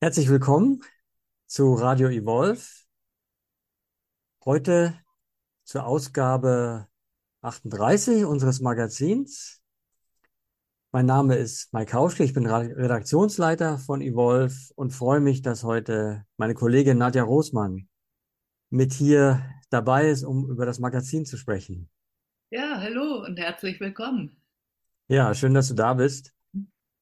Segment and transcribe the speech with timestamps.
[0.00, 0.84] Herzlich willkommen
[1.48, 2.62] zu Radio Evolve.
[4.44, 4.96] Heute
[5.64, 6.86] zur Ausgabe
[7.42, 9.60] 38 unseres Magazins.
[10.92, 16.24] Mein Name ist Mike Hauschke, ich bin Redaktionsleiter von Evolve und freue mich, dass heute
[16.36, 17.88] meine Kollegin Nadja Rosmann
[18.70, 21.90] mit hier dabei ist, um über das Magazin zu sprechen.
[22.50, 24.40] Ja, hallo und herzlich willkommen.
[25.08, 26.32] Ja, schön, dass du da bist.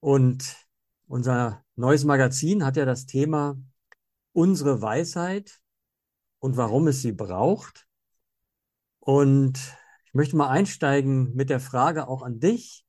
[0.01, 0.66] Und
[1.06, 3.56] unser neues Magazin hat ja das Thema
[4.33, 5.60] unsere Weisheit
[6.41, 7.87] und warum es sie braucht.
[9.01, 9.59] Und
[10.05, 12.84] ich möchte mal einsteigen mit der Frage auch an dich,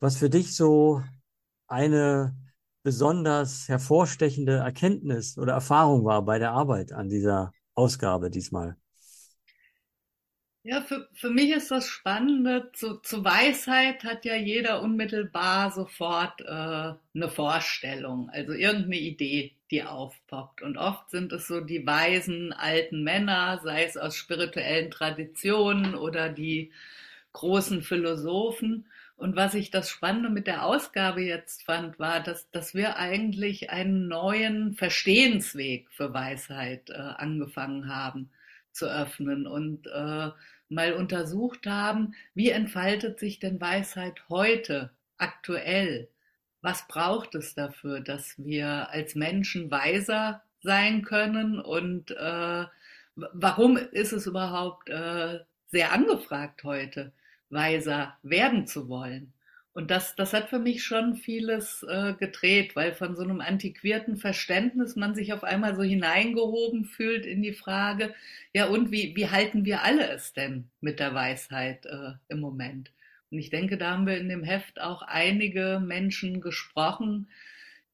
[0.00, 1.02] was für dich so
[1.66, 2.36] eine
[2.82, 8.76] besonders hervorstechende Erkenntnis oder Erfahrung war bei der Arbeit an dieser Ausgabe diesmal.
[10.64, 16.40] Ja, für, für mich ist das Spannende, zu, zu Weisheit hat ja jeder unmittelbar sofort
[16.40, 20.62] äh, eine Vorstellung, also irgendeine Idee, die aufpoppt.
[20.62, 26.28] Und oft sind es so die weisen alten Männer, sei es aus spirituellen Traditionen oder
[26.28, 26.70] die
[27.32, 28.86] großen Philosophen.
[29.16, 33.70] Und was ich das Spannende mit der Ausgabe jetzt fand, war, dass, dass wir eigentlich
[33.70, 38.30] einen neuen Verstehensweg für Weisheit äh, angefangen haben
[38.72, 40.30] zu öffnen und äh,
[40.72, 46.08] mal untersucht haben, wie entfaltet sich denn Weisheit heute, aktuell?
[46.60, 52.64] Was braucht es dafür, dass wir als Menschen weiser sein können und äh,
[53.14, 57.12] warum ist es überhaupt äh, sehr angefragt heute,
[57.50, 59.32] weiser werden zu wollen?
[59.74, 64.16] Und das, das hat für mich schon vieles äh, gedreht, weil von so einem antiquierten
[64.18, 68.14] Verständnis man sich auf einmal so hineingehoben fühlt in die Frage,
[68.52, 72.92] ja und wie, wie halten wir alle es denn mit der Weisheit äh, im Moment?
[73.30, 77.28] Und ich denke, da haben wir in dem Heft auch einige Menschen gesprochen,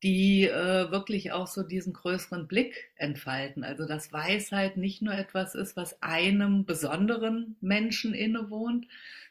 [0.02, 3.62] die äh, wirklich auch so diesen größeren Blick entfalten.
[3.62, 8.86] Also dass Weisheit nicht nur etwas ist, was einem besonderen Menschen innewohnt,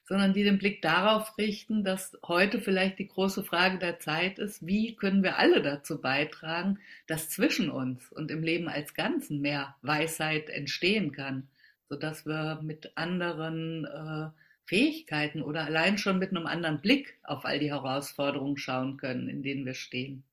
[0.08, 4.66] sondern die den Blick darauf richten, dass heute vielleicht die große Frage der Zeit ist,
[4.66, 9.76] wie können wir alle dazu beitragen, dass zwischen uns und im Leben als Ganzen mehr
[9.82, 11.50] Weisheit entstehen kann,
[11.90, 14.30] sodass wir mit anderen äh,
[14.66, 19.44] Fähigkeiten oder allein schon mit einem anderen Blick auf all die Herausforderungen schauen können, in
[19.44, 20.24] denen wir stehen.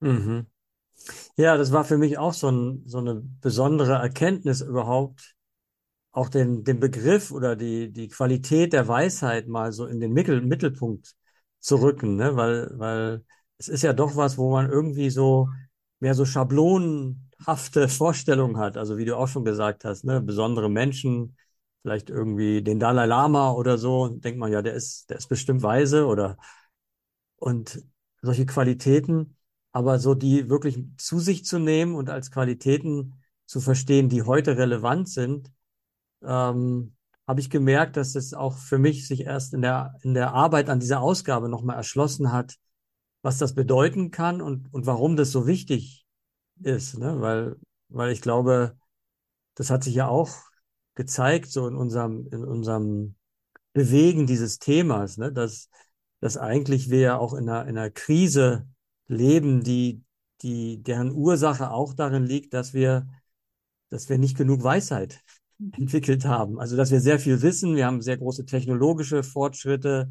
[0.00, 0.46] Mhm.
[1.36, 5.36] Ja, das war für mich auch so, ein, so eine besondere Erkenntnis überhaupt,
[6.12, 10.40] auch den, den Begriff oder die, die Qualität der Weisheit mal so in den Mittel,
[10.42, 11.14] Mittelpunkt
[11.60, 12.36] zu rücken, ne?
[12.36, 13.24] Weil, weil
[13.58, 15.48] es ist ja doch was, wo man irgendwie so
[16.00, 18.76] mehr so schablonenhafte Vorstellungen hat.
[18.76, 20.20] Also wie du auch schon gesagt hast, ne?
[20.20, 21.36] Besondere Menschen,
[21.82, 25.62] vielleicht irgendwie den Dalai Lama oder so, denkt man ja, der ist, der ist bestimmt
[25.62, 26.36] weise oder
[27.36, 27.82] und
[28.22, 29.36] solche Qualitäten,
[29.72, 34.56] aber so die wirklich zu sich zu nehmen und als Qualitäten zu verstehen, die heute
[34.58, 35.50] relevant sind,
[36.22, 36.94] ähm,
[37.30, 40.68] habe ich gemerkt, dass es auch für mich sich erst in der, in der Arbeit
[40.68, 42.56] an dieser Ausgabe nochmal erschlossen hat,
[43.22, 46.04] was das bedeuten kann und, und warum das so wichtig
[46.60, 46.98] ist.
[46.98, 47.20] Ne?
[47.20, 47.56] Weil,
[47.88, 48.76] weil ich glaube,
[49.54, 50.30] das hat sich ja auch
[50.96, 53.14] gezeigt, so in unserem, in unserem
[53.72, 55.32] Bewegen dieses Themas, ne?
[55.32, 55.68] dass,
[56.18, 58.66] dass eigentlich wir ja auch in einer, in einer Krise
[59.06, 60.02] leben, die,
[60.42, 63.06] die, deren Ursache auch darin liegt, dass wir,
[63.88, 65.22] dass wir nicht genug Weisheit
[65.76, 66.58] entwickelt haben.
[66.58, 70.10] Also, dass wir sehr viel wissen, wir haben sehr große technologische Fortschritte,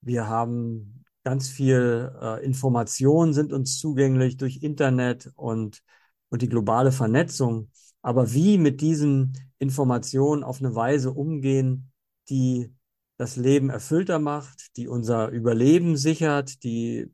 [0.00, 5.82] wir haben ganz viel äh, Informationen sind uns zugänglich durch Internet und,
[6.28, 7.70] und die globale Vernetzung.
[8.02, 11.90] Aber wie mit diesen Informationen auf eine Weise umgehen,
[12.28, 12.74] die
[13.16, 17.10] das Leben erfüllter macht, die unser Überleben sichert, die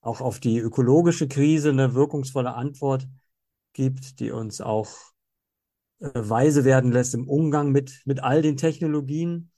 [0.00, 3.08] auch auf die ökologische Krise eine wirkungsvolle Antwort
[3.72, 4.88] gibt, die uns auch
[6.00, 9.50] weise werden lässt im Umgang mit, mit all den Technologien,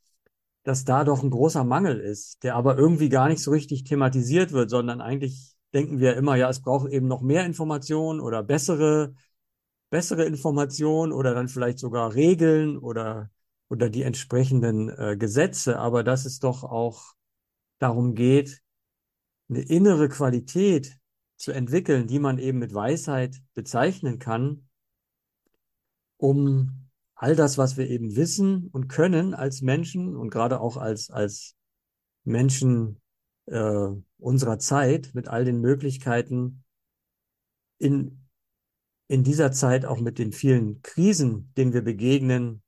[0.62, 4.52] dass da doch ein großer Mangel ist, der aber irgendwie gar nicht so richtig thematisiert
[4.52, 9.14] wird, sondern eigentlich denken wir immer, ja, es braucht eben noch mehr Informationen oder bessere,
[9.90, 13.30] bessere Informationen oder dann vielleicht sogar Regeln oder,
[13.68, 17.14] oder die entsprechenden äh, Gesetze, aber dass es doch auch
[17.78, 18.62] darum geht,
[19.48, 20.98] eine innere Qualität
[21.36, 24.68] zu entwickeln, die man eben mit Weisheit bezeichnen kann,
[26.20, 31.10] um all das, was wir eben wissen und können als Menschen und gerade auch als,
[31.10, 31.56] als
[32.24, 33.00] Menschen
[33.46, 33.88] äh,
[34.18, 36.62] unserer Zeit mit all den Möglichkeiten
[37.78, 38.26] in,
[39.08, 42.62] in dieser Zeit auch mit den vielen Krisen, denen wir begegnen,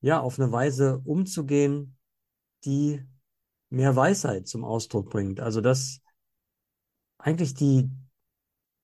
[0.00, 1.96] ja, auf eine Weise umzugehen,
[2.64, 3.02] die
[3.70, 5.40] mehr Weisheit zum Ausdruck bringt.
[5.40, 6.00] Also dass
[7.18, 7.88] eigentlich die,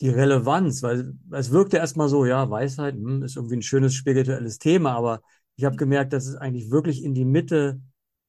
[0.00, 3.94] die Relevanz, weil es wirkt ja erstmal so, ja, Weisheit hm, ist irgendwie ein schönes
[3.94, 5.22] spirituelles Thema, aber
[5.56, 7.81] ich habe gemerkt, dass es eigentlich wirklich in die Mitte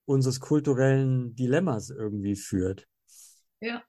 [0.06, 2.88] unseres kulturellen Dilemmas irgendwie führt.
[3.60, 3.84] Ja,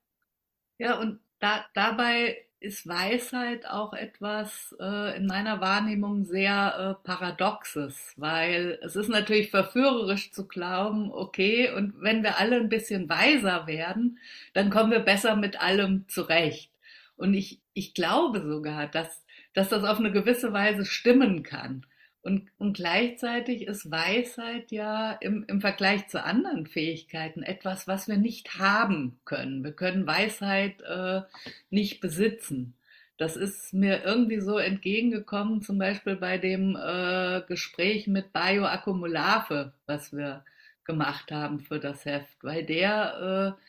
[0.79, 8.15] ja, und da, dabei ist Weisheit auch etwas äh, in meiner Wahrnehmung sehr äh, Paradoxes,
[8.17, 13.67] weil es ist natürlich verführerisch zu glauben, okay, und wenn wir alle ein bisschen weiser
[13.69, 14.19] werden,
[14.55, 16.73] dann kommen wir besser mit allem zurecht.
[17.17, 21.87] Und ich, ich glaube sogar, dass, dass das auf eine gewisse Weise stimmen kann.
[22.23, 28.17] Und, und gleichzeitig ist Weisheit ja im, im Vergleich zu anderen Fähigkeiten etwas, was wir
[28.17, 29.63] nicht haben können.
[29.63, 31.23] Wir können Weisheit äh,
[31.71, 32.75] nicht besitzen.
[33.17, 39.73] Das ist mir irgendwie so entgegengekommen, zum Beispiel bei dem äh, Gespräch mit Bayo Akkumulave,
[39.87, 40.45] was wir
[40.85, 43.63] gemacht haben für das Heft, weil der äh,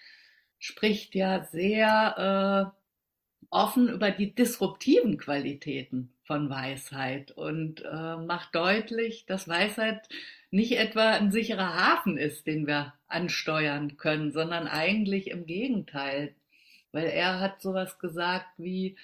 [0.57, 2.78] spricht ja sehr äh,
[3.49, 10.07] offen über die disruptiven Qualitäten von Weisheit und äh, macht deutlich, dass Weisheit
[10.51, 16.35] nicht etwa ein sicherer Hafen ist, den wir ansteuern können, sondern eigentlich im Gegenteil.
[16.91, 18.95] Weil er hat sowas gesagt wie,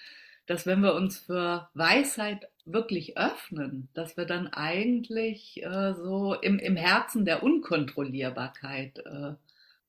[0.46, 6.60] dass wenn wir uns für Weisheit wirklich öffnen, dass wir dann eigentlich äh, so im,
[6.60, 9.34] im Herzen der Unkontrollierbarkeit äh,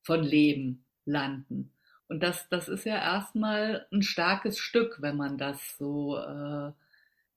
[0.03, 1.71] von Leben landen.
[2.09, 6.73] Und das, das ist ja erstmal ein starkes Stück, wenn man das so äh,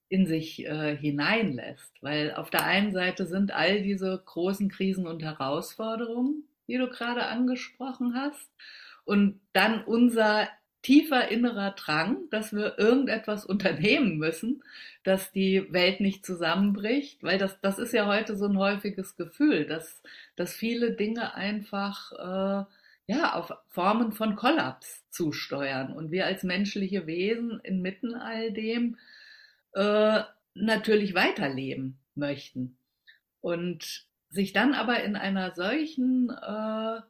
[0.10, 1.94] in sich äh, hineinlässt.
[2.02, 7.26] Weil auf der einen Seite sind all diese großen Krisen und Herausforderungen, die du gerade
[7.26, 8.50] angesprochen hast,
[9.06, 10.48] und dann unser
[10.82, 14.64] tiefer innerer Drang, dass wir irgendetwas unternehmen müssen,
[15.04, 19.66] dass die Welt nicht zusammenbricht, weil das, das ist ja heute so ein häufiges Gefühl,
[19.66, 20.02] dass,
[20.36, 22.66] dass viele Dinge einfach äh,
[23.10, 29.00] ja, auf Formen von Kollaps zusteuern und wir als menschliche Wesen inmitten all dem
[29.74, 30.22] äh,
[30.54, 32.78] natürlich weiterleben möchten.
[33.42, 37.02] Und sich dann aber in einer solchen äh,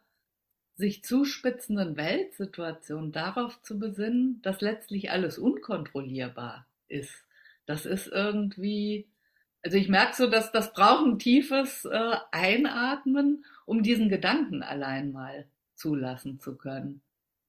[0.75, 7.25] sich zuspitzenden Weltsituation darauf zu besinnen, dass letztlich alles unkontrollierbar ist.
[7.65, 9.05] Das ist irgendwie,
[9.63, 15.11] also ich merke so, dass das braucht ein tiefes äh, Einatmen, um diesen Gedanken allein
[15.11, 15.45] mal
[15.79, 17.01] zulassen zu können.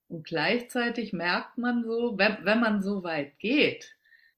[0.09, 3.97] Und gleichzeitig merkt man so, wenn, wenn man so weit geht,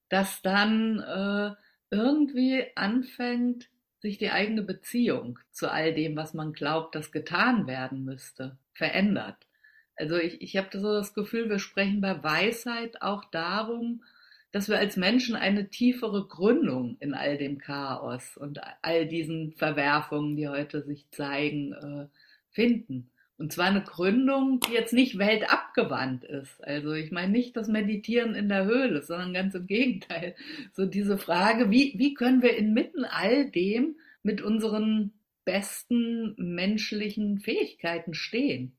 [0.09, 1.51] dass dann äh,
[1.89, 3.69] irgendwie anfängt,
[3.99, 9.47] sich die eigene Beziehung zu all dem, was man glaubt, das getan werden müsste, verändert.
[9.95, 14.03] Also ich, ich habe so das Gefühl, wir sprechen bei Weisheit auch darum,
[14.51, 20.35] dass wir als Menschen eine tiefere Gründung in all dem Chaos und all diesen Verwerfungen,
[20.35, 22.07] die heute sich zeigen, äh,
[22.51, 23.09] finden.
[23.43, 26.63] Und zwar eine Gründung, die jetzt nicht weltabgewandt ist.
[26.63, 30.33] Also ich meine nicht das Meditieren in der Höhle, sondern ganz im Gegenteil.
[30.71, 35.11] So diese Frage, wie, wie können wir inmitten all dem mit unseren
[35.43, 38.77] besten menschlichen Fähigkeiten stehen?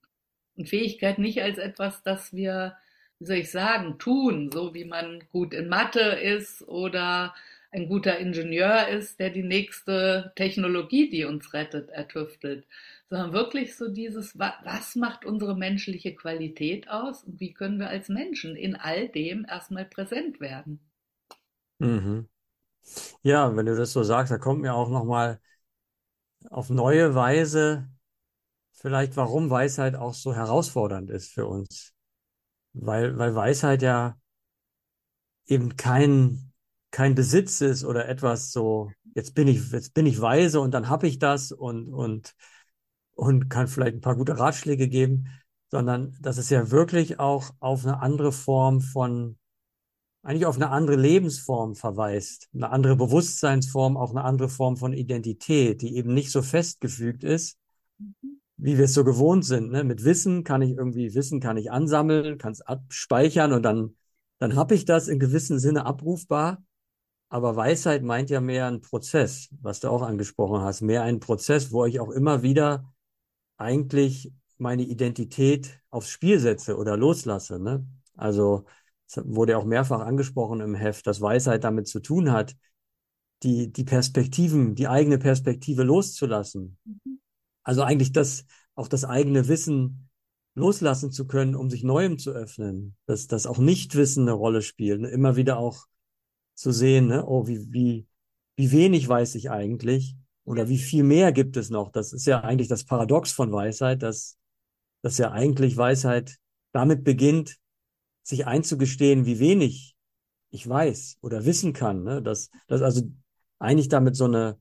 [0.56, 2.74] Und Fähigkeit nicht als etwas, das wir,
[3.18, 7.34] wie soll ich sagen, tun, so wie man gut in Mathe ist oder
[7.74, 12.66] ein guter Ingenieur ist, der die nächste Technologie, die uns rettet, ertüftelt,
[13.10, 18.08] sondern wirklich so dieses, was macht unsere menschliche Qualität aus und wie können wir als
[18.08, 20.80] Menschen in all dem erstmal präsent werden.
[21.78, 22.28] Mhm.
[23.22, 25.40] Ja, wenn du das so sagst, da kommt mir auch nochmal
[26.50, 27.88] auf neue Weise
[28.72, 31.92] vielleicht, warum Weisheit auch so herausfordernd ist für uns.
[32.72, 34.18] Weil, weil Weisheit ja
[35.46, 36.52] eben kein,
[36.94, 40.88] kein Besitz ist oder etwas so, jetzt bin ich, jetzt bin ich weise und dann
[40.88, 42.36] habe ich das und, und
[43.16, 45.26] und kann vielleicht ein paar gute Ratschläge geben,
[45.72, 49.36] sondern dass es ja wirklich auch auf eine andere Form von,
[50.22, 55.82] eigentlich auf eine andere Lebensform verweist, eine andere Bewusstseinsform, auch eine andere Form von Identität,
[55.82, 57.58] die eben nicht so festgefügt ist,
[58.56, 59.72] wie wir es so gewohnt sind.
[59.72, 59.82] Ne?
[59.82, 63.96] Mit Wissen kann ich irgendwie Wissen kann ich ansammeln, kann es abspeichern und dann
[64.38, 66.62] dann habe ich das in gewissem Sinne abrufbar.
[67.34, 71.72] Aber Weisheit meint ja mehr ein Prozess, was du auch angesprochen hast, mehr ein Prozess,
[71.72, 72.94] wo ich auch immer wieder
[73.56, 77.58] eigentlich meine Identität aufs Spiel setze oder loslasse.
[77.58, 77.84] Ne?
[78.14, 78.66] Also
[79.08, 82.54] es wurde auch mehrfach angesprochen im Heft, dass Weisheit damit zu tun hat,
[83.42, 86.78] die, die Perspektiven, die eigene Perspektive loszulassen.
[86.84, 87.18] Mhm.
[87.64, 88.44] Also eigentlich das,
[88.76, 90.08] auch das eigene Wissen
[90.54, 92.94] loslassen zu können, um sich Neuem zu öffnen.
[93.06, 95.00] Dass, dass auch Nichtwissen eine Rolle spielt.
[95.00, 95.08] Ne?
[95.08, 95.88] Immer wieder auch
[96.54, 97.24] zu sehen, ne?
[97.26, 98.06] oh, wie, wie,
[98.56, 101.90] wie wenig weiß ich eigentlich oder wie viel mehr gibt es noch?
[101.90, 104.36] Das ist ja eigentlich das Paradox von Weisheit, dass,
[105.02, 106.36] dass ja eigentlich Weisheit
[106.72, 107.56] damit beginnt,
[108.22, 109.94] sich einzugestehen, wie wenig
[110.50, 112.04] ich weiß oder wissen kann.
[112.04, 112.22] Ne?
[112.22, 113.02] Dass, dass also
[113.58, 114.58] eigentlich damit so eine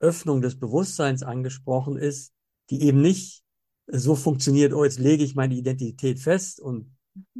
[0.00, 2.32] Öffnung des Bewusstseins angesprochen ist,
[2.70, 3.42] die eben nicht
[3.86, 6.96] so funktioniert, oh, jetzt lege ich meine Identität fest und,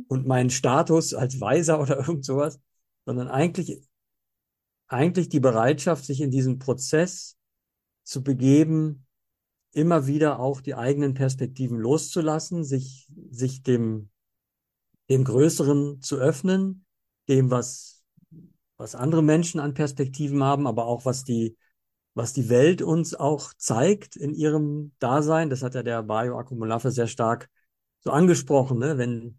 [0.09, 2.59] und meinen Status als Weiser oder irgend sowas,
[3.05, 3.81] sondern eigentlich,
[4.89, 7.37] eigentlich die Bereitschaft, sich in diesen Prozess
[8.03, 9.07] zu begeben,
[9.73, 14.11] immer wieder auch die eigenen Perspektiven loszulassen, sich, sich dem,
[15.11, 16.87] dem Größeren zu öffnen,
[17.29, 18.03] dem, was,
[18.77, 21.57] was andere Menschen an Perspektiven haben, aber auch was die,
[22.15, 25.51] was die Welt uns auch zeigt in ihrem Dasein.
[25.51, 27.49] Das hat ja der Bayo Akumulafe sehr stark
[28.01, 28.97] so angesprochen, ne?
[28.99, 29.39] wenn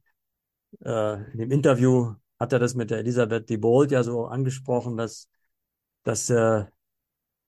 [0.86, 5.28] äh, in dem Interview hat er das mit der Elisabeth Debold ja so angesprochen, dass,
[6.10, 6.66] dass äh,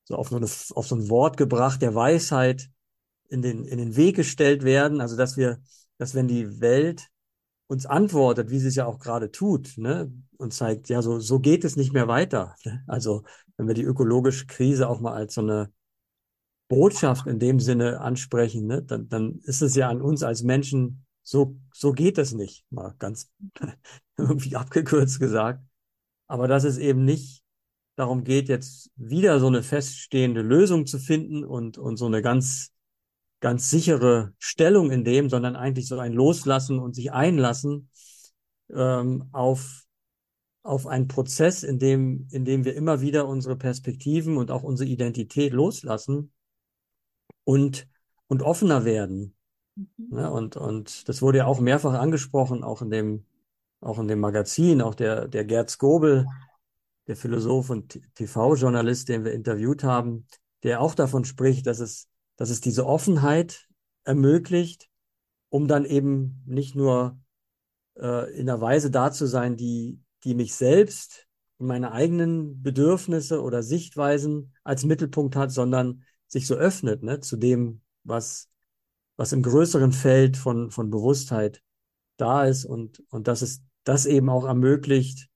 [0.04, 2.70] so auf so, eine, auf so ein Wort gebracht der Weisheit
[3.28, 5.02] in den, in den Weg gestellt werden.
[5.02, 5.60] Also dass wir,
[5.98, 7.08] dass wenn die Welt
[7.68, 11.40] uns antwortet, wie sie es ja auch gerade tut, ne, und zeigt, ja, so, so
[11.40, 12.56] geht es nicht mehr weiter.
[12.86, 13.24] Also,
[13.56, 15.72] wenn wir die ökologische Krise auch mal als so eine
[16.68, 21.06] Botschaft in dem Sinne ansprechen, ne, dann, dann ist es ja an uns als Menschen,
[21.24, 23.32] so, so geht es nicht, mal ganz
[24.18, 25.64] irgendwie abgekürzt gesagt.
[26.28, 27.41] Aber dass es eben nicht
[27.96, 32.72] darum geht, jetzt wieder so eine feststehende Lösung zu finden und, und so eine ganz
[33.42, 37.90] ganz sichere Stellung in dem, sondern eigentlich so ein Loslassen und sich einlassen
[38.74, 39.84] ähm, auf,
[40.64, 44.90] auf einen Prozess, in dem, in dem wir immer wieder unsere Perspektiven und auch unsere
[44.90, 46.32] Identität loslassen
[47.44, 47.88] und,
[48.28, 49.36] und offener werden.
[49.76, 49.88] Mhm.
[50.12, 53.26] Ja, und, und das wurde ja auch mehrfach angesprochen, auch in dem,
[53.82, 56.28] auch in dem Magazin, auch der, der Gerd Skobel,
[57.12, 60.26] der Philosoph und TV-Journalist, den wir interviewt haben,
[60.64, 63.68] der auch davon spricht, dass es dass es diese Offenheit
[64.04, 64.90] ermöglicht,
[65.50, 67.20] um dann eben nicht nur
[68.00, 71.28] äh, in einer Weise da zu sein, die, die mich selbst
[71.58, 77.38] und meine eigenen Bedürfnisse oder Sichtweisen als Mittelpunkt hat, sondern sich so öffnet ne, zu
[77.38, 78.50] dem, was,
[79.18, 81.62] was im größeren Feld von, von Bewusstheit
[82.18, 85.30] da ist und, und dass es das eben auch ermöglicht,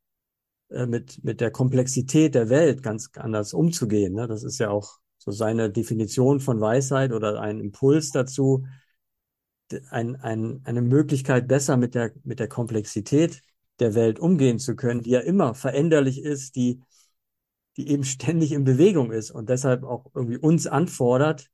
[0.69, 4.13] mit, mit der Komplexität der Welt ganz anders umzugehen.
[4.13, 4.27] Ne?
[4.27, 8.65] Das ist ja auch so seine Definition von Weisheit oder ein Impuls dazu,
[9.89, 13.41] ein, ein, eine Möglichkeit besser mit der, mit der Komplexität
[13.79, 16.81] der Welt umgehen zu können, die ja immer veränderlich ist, die,
[17.77, 21.49] die eben ständig in Bewegung ist und deshalb auch irgendwie uns anfordert,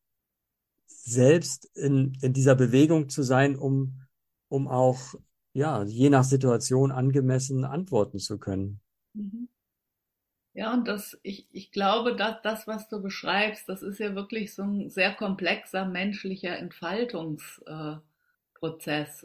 [0.87, 4.01] selbst in, in dieser Bewegung zu sein, um,
[4.49, 5.15] um auch,
[5.53, 8.80] ja, je nach Situation angemessen antworten zu können.
[9.15, 9.47] Mhm.
[10.53, 14.53] Ja, und das, ich, ich glaube, dass das, was du beschreibst, das ist ja wirklich
[14.53, 18.03] so ein sehr komplexer menschlicher Entfaltungsprozess.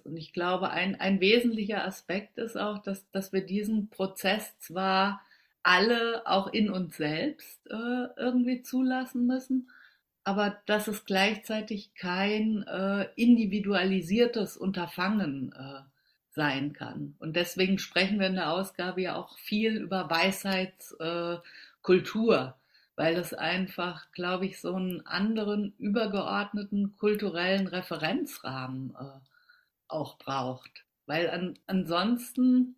[0.05, 5.21] und ich glaube, ein, ein wesentlicher Aspekt ist auch, dass, dass wir diesen Prozess zwar
[5.63, 9.69] alle auch in uns selbst äh, irgendwie zulassen müssen,
[10.25, 15.81] aber dass es gleichzeitig kein äh, individualisiertes Unterfangen äh,
[16.37, 17.17] sein kann.
[17.19, 22.53] Und deswegen sprechen wir in der Ausgabe ja auch viel über Weisheitskultur, äh,
[22.95, 29.19] weil es einfach, glaube ich, so einen anderen übergeordneten kulturellen Referenzrahmen äh,
[29.89, 30.85] auch braucht.
[31.07, 32.77] Weil an, ansonsten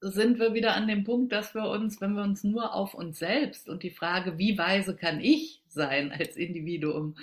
[0.00, 3.18] sind wir wieder an dem Punkt, dass wir uns, wenn wir uns nur auf uns
[3.18, 7.16] selbst und die Frage, wie weise kann ich sein als Individuum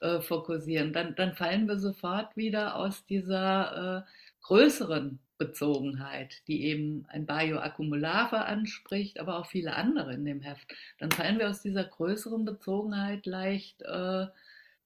[0.00, 4.02] äh, fokussieren, dann, dann fallen wir sofort wieder aus dieser äh,
[4.42, 11.10] größeren Bezogenheit, die eben ein Bioakkumulator anspricht, aber auch viele andere in dem Heft, dann
[11.10, 14.26] fallen wir aus dieser größeren Bezogenheit leicht äh,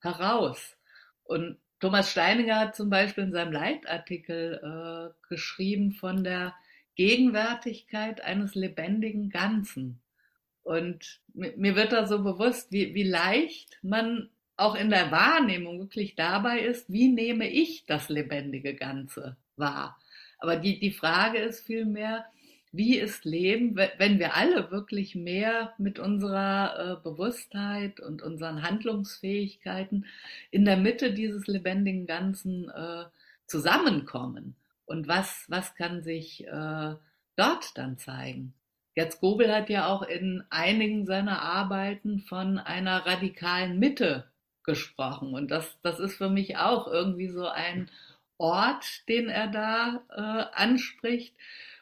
[0.01, 0.77] heraus.
[1.25, 6.55] Und Thomas Steininger hat zum Beispiel in seinem Leitartikel äh, geschrieben von der
[6.95, 10.01] Gegenwärtigkeit eines lebendigen Ganzen.
[10.63, 16.15] Und mir wird da so bewusst, wie, wie leicht man auch in der Wahrnehmung wirklich
[16.15, 19.99] dabei ist, wie nehme ich das lebendige Ganze wahr.
[20.39, 22.27] Aber die, die Frage ist vielmehr,
[22.73, 30.07] wie ist Leben, wenn wir alle wirklich mehr mit unserer äh, Bewusstheit und unseren Handlungsfähigkeiten
[30.51, 33.05] in der Mitte dieses lebendigen Ganzen äh,
[33.47, 34.57] zusammenkommen?
[34.87, 36.95] Und was, was kann sich äh,
[37.37, 38.55] dort dann zeigen?
[38.97, 44.25] Gerd Gobel hat ja auch in einigen seiner Arbeiten von einer radikalen Mitte
[44.65, 45.35] gesprochen.
[45.35, 47.91] Und das, das ist für mich auch irgendwie so ein
[48.39, 51.35] Ort, den er da äh, anspricht,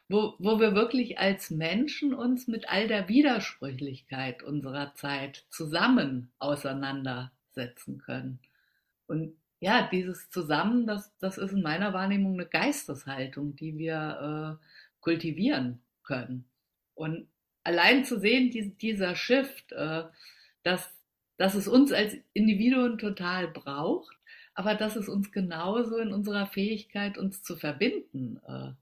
[0.09, 7.99] wo, wo wir wirklich als Menschen uns mit all der Widersprüchlichkeit unserer Zeit zusammen auseinandersetzen
[7.99, 8.39] können.
[9.07, 14.67] Und ja, dieses Zusammen, das, das ist in meiner Wahrnehmung eine Geisteshaltung, die wir äh,
[15.01, 16.45] kultivieren können.
[16.95, 17.29] Und
[17.65, 20.05] allein zu sehen, die, dieser Shift, äh,
[20.63, 20.93] dass,
[21.37, 24.17] dass es uns als Individuen total braucht,
[24.55, 28.73] aber dass es uns genauso in unserer Fähigkeit, uns zu verbinden, äh,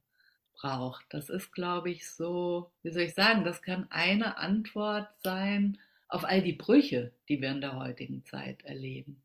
[0.60, 1.06] braucht.
[1.10, 5.78] Das ist, glaube ich, so, wie soll ich sagen, das kann eine Antwort sein
[6.08, 9.22] auf all die Brüche, die wir in der heutigen Zeit erleben.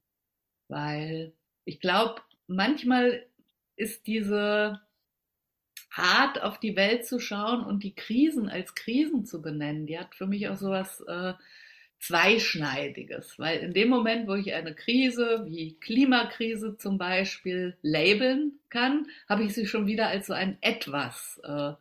[0.68, 1.34] Weil
[1.66, 3.26] ich glaube, manchmal
[3.76, 4.82] ist diese
[5.96, 10.14] Art, auf die Welt zu schauen und die Krisen als Krisen zu benennen, die hat
[10.16, 11.34] für mich auch so was äh,
[12.00, 19.08] Zweischneidiges, weil in dem Moment, wo ich eine Krise wie Klimakrise zum Beispiel labeln kann,
[19.28, 21.74] habe ich sie schon wieder als so ein Etwas äh,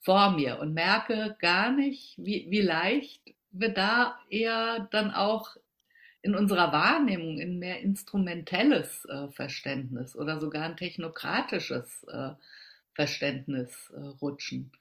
[0.00, 3.22] vor mir und merke gar nicht, wie, wie leicht
[3.52, 5.56] wir da eher dann auch
[6.22, 12.30] in unserer Wahrnehmung in mehr instrumentelles äh, Verständnis oder sogar ein technokratisches äh,
[12.94, 14.72] Verständnis äh, rutschen.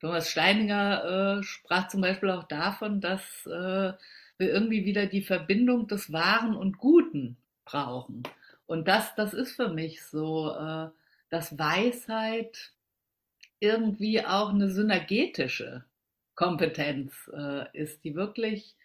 [0.00, 3.92] Thomas Steininger äh, sprach zum Beispiel auch davon, dass äh,
[4.38, 8.22] wir irgendwie wieder die Verbindung des Wahren und Guten brauchen.
[8.66, 10.88] Und das, das ist für mich so, äh,
[11.30, 12.72] dass Weisheit
[13.60, 15.84] irgendwie auch eine synergetische
[16.36, 18.76] Kompetenz äh, ist, die wirklich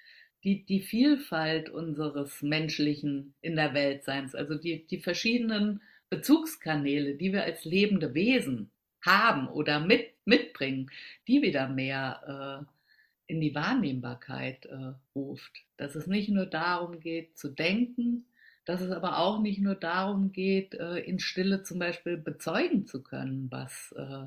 [0.43, 7.43] die, die Vielfalt unseres menschlichen in der Weltseins, also die, die verschiedenen Bezugskanäle, die wir
[7.43, 8.71] als lebende Wesen
[9.05, 10.89] haben oder mit, mitbringen,
[11.27, 15.51] die wieder mehr äh, in die Wahrnehmbarkeit äh, ruft.
[15.77, 18.25] Dass es nicht nur darum geht zu denken,
[18.65, 23.03] dass es aber auch nicht nur darum geht, äh, in Stille zum Beispiel bezeugen zu
[23.03, 24.25] können, was äh,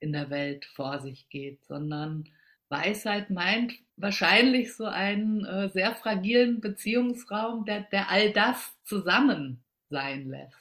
[0.00, 2.28] in der Welt vor sich geht, sondern
[2.68, 10.28] Weisheit meint wahrscheinlich so einen äh, sehr fragilen Beziehungsraum, der, der all das zusammen sein
[10.28, 10.56] lässt.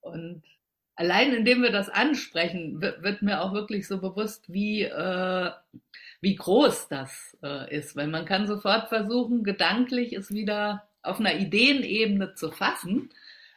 [0.00, 0.42] Und
[1.00, 5.50] allein indem wir das ansprechen, wird, mir auch wirklich so bewusst, wie, äh,
[6.20, 7.96] wie groß das äh, ist.
[7.96, 13.08] Weil man kann sofort versuchen, gedanklich es wieder auf einer Ideenebene zu fassen.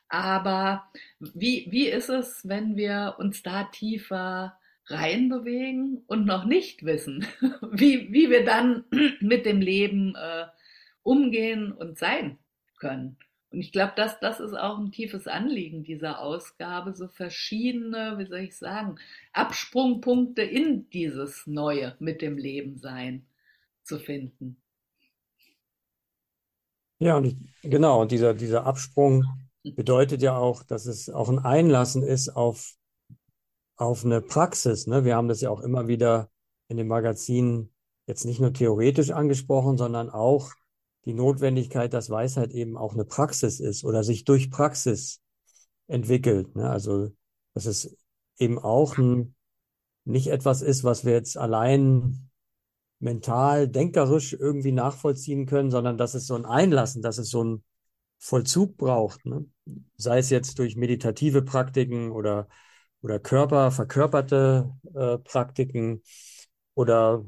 [0.08, 0.86] Aber
[1.20, 7.28] wie, wie ist es, wenn wir uns da tiefer reinbewegen und noch nicht wissen,
[7.72, 8.86] wie, wie wir dann
[9.20, 10.46] mit dem Leben äh,
[11.04, 12.38] umgehen und sein
[12.80, 13.18] können?
[13.54, 18.26] Und ich glaube, das, das ist auch ein tiefes Anliegen dieser Ausgabe, so verschiedene, wie
[18.26, 18.96] soll ich sagen,
[19.32, 23.28] Absprungpunkte in dieses Neue mit dem Leben sein
[23.84, 24.58] zu finden.
[26.98, 29.24] Ja, und ich, genau, und dieser, dieser Absprung
[29.64, 32.74] bedeutet ja auch, dass es auch ein Einlassen ist auf,
[33.76, 34.88] auf eine Praxis.
[34.88, 35.06] Ne?
[35.06, 36.32] Wir haben das ja auch immer wieder
[36.70, 37.70] in dem Magazin
[38.08, 40.54] jetzt nicht nur theoretisch angesprochen, sondern auch
[41.06, 45.22] die Notwendigkeit, dass Weisheit eben auch eine Praxis ist oder sich durch Praxis
[45.88, 46.56] entwickelt.
[46.56, 46.70] Ne?
[46.70, 47.10] Also,
[47.54, 47.96] dass es
[48.38, 49.36] eben auch ein,
[50.06, 52.30] nicht etwas ist, was wir jetzt allein
[53.00, 57.64] mental, denkerisch irgendwie nachvollziehen können, sondern dass es so ein Einlassen, dass es so ein
[58.18, 59.26] Vollzug braucht.
[59.26, 59.46] Ne?
[59.98, 62.48] Sei es jetzt durch meditative Praktiken oder,
[63.02, 66.02] oder Körper, verkörperte äh, Praktiken
[66.76, 67.26] oder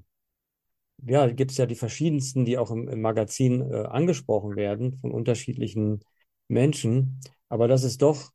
[1.03, 5.11] ja, gibt es ja die verschiedensten, die auch im, im Magazin äh, angesprochen werden von
[5.11, 6.01] unterschiedlichen
[6.47, 7.19] Menschen.
[7.49, 8.31] Aber dass es doch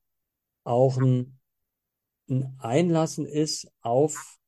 [0.64, 1.38] auch ein,
[2.28, 4.38] ein Einlassen ist auf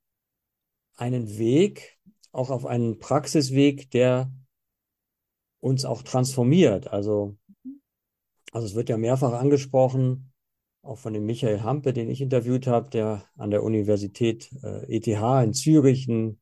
[0.97, 1.99] einen Weg,
[2.31, 4.31] auch auf einen Praxisweg, der
[5.61, 6.89] uns auch transformiert.
[6.89, 7.37] Also,
[8.53, 10.33] also es wird ja mehrfach angesprochen,
[10.83, 15.07] auch von dem Michael Hampe, den ich interviewt habe, der an der Universität äh, ETH
[15.07, 16.42] in Zürich ein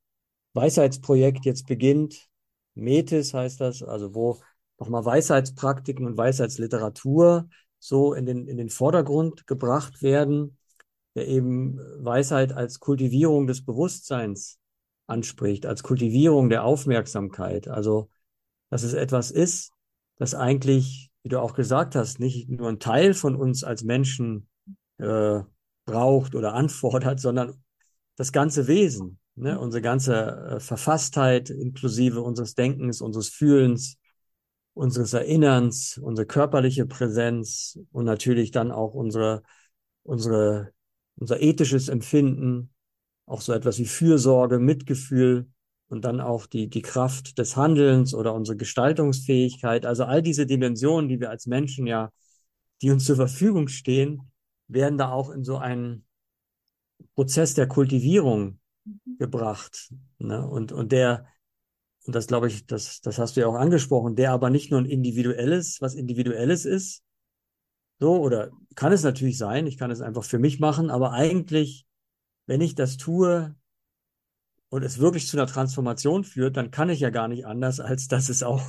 [0.54, 2.28] Weisheitsprojekt jetzt beginnt.
[2.74, 4.40] Metis heißt das, also wo
[4.78, 10.58] nochmal Weisheitspraktiken und Weisheitsliteratur so in den, in den Vordergrund gebracht werden,
[11.14, 14.58] der eben Weisheit als Kultivierung des Bewusstseins
[15.06, 17.68] anspricht, als Kultivierung der Aufmerksamkeit.
[17.68, 18.10] Also,
[18.70, 19.72] dass es etwas ist,
[20.16, 24.48] das eigentlich, wie du auch gesagt hast, nicht nur ein Teil von uns als Menschen
[24.98, 25.40] äh,
[25.84, 27.62] braucht oder anfordert, sondern
[28.16, 29.19] das ganze Wesen.
[29.36, 29.58] Ne?
[29.58, 33.96] Unsere ganze äh, Verfasstheit inklusive unseres Denkens, unseres Fühlens,
[34.74, 39.42] unseres Erinnerns, unsere körperliche Präsenz und natürlich dann auch unsere,
[40.02, 40.72] unsere,
[41.16, 42.72] unser ethisches Empfinden,
[43.26, 45.48] auch so etwas wie Fürsorge, Mitgefühl
[45.88, 49.86] und dann auch die, die Kraft des Handelns oder unsere Gestaltungsfähigkeit.
[49.86, 52.10] Also all diese Dimensionen, die wir als Menschen ja,
[52.82, 54.30] die uns zur Verfügung stehen,
[54.68, 56.06] werden da auch in so einen
[57.14, 58.59] Prozess der Kultivierung
[59.18, 59.92] gebracht.
[60.18, 60.46] Ne?
[60.46, 61.26] Und, und der,
[62.04, 64.80] und das glaube ich, das, das hast du ja auch angesprochen, der aber nicht nur
[64.80, 67.02] ein individuelles, was individuelles ist.
[67.98, 71.86] So, oder kann es natürlich sein, ich kann es einfach für mich machen, aber eigentlich,
[72.46, 73.54] wenn ich das tue,
[74.70, 78.08] und es wirklich zu einer Transformation führt, dann kann ich ja gar nicht anders, als
[78.08, 78.62] dass es auch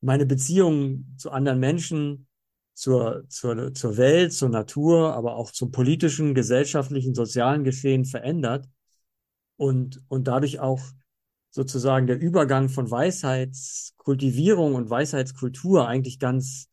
[0.00, 2.26] meine Beziehungen zu anderen Menschen,
[2.72, 8.66] zur, zur, zur Welt, zur Natur, aber auch zum politischen, gesellschaftlichen, sozialen Geschehen verändert
[9.60, 10.80] und, und dadurch auch
[11.50, 16.70] sozusagen der Übergang von Weisheitskultivierung und Weisheitskultur eigentlich ganz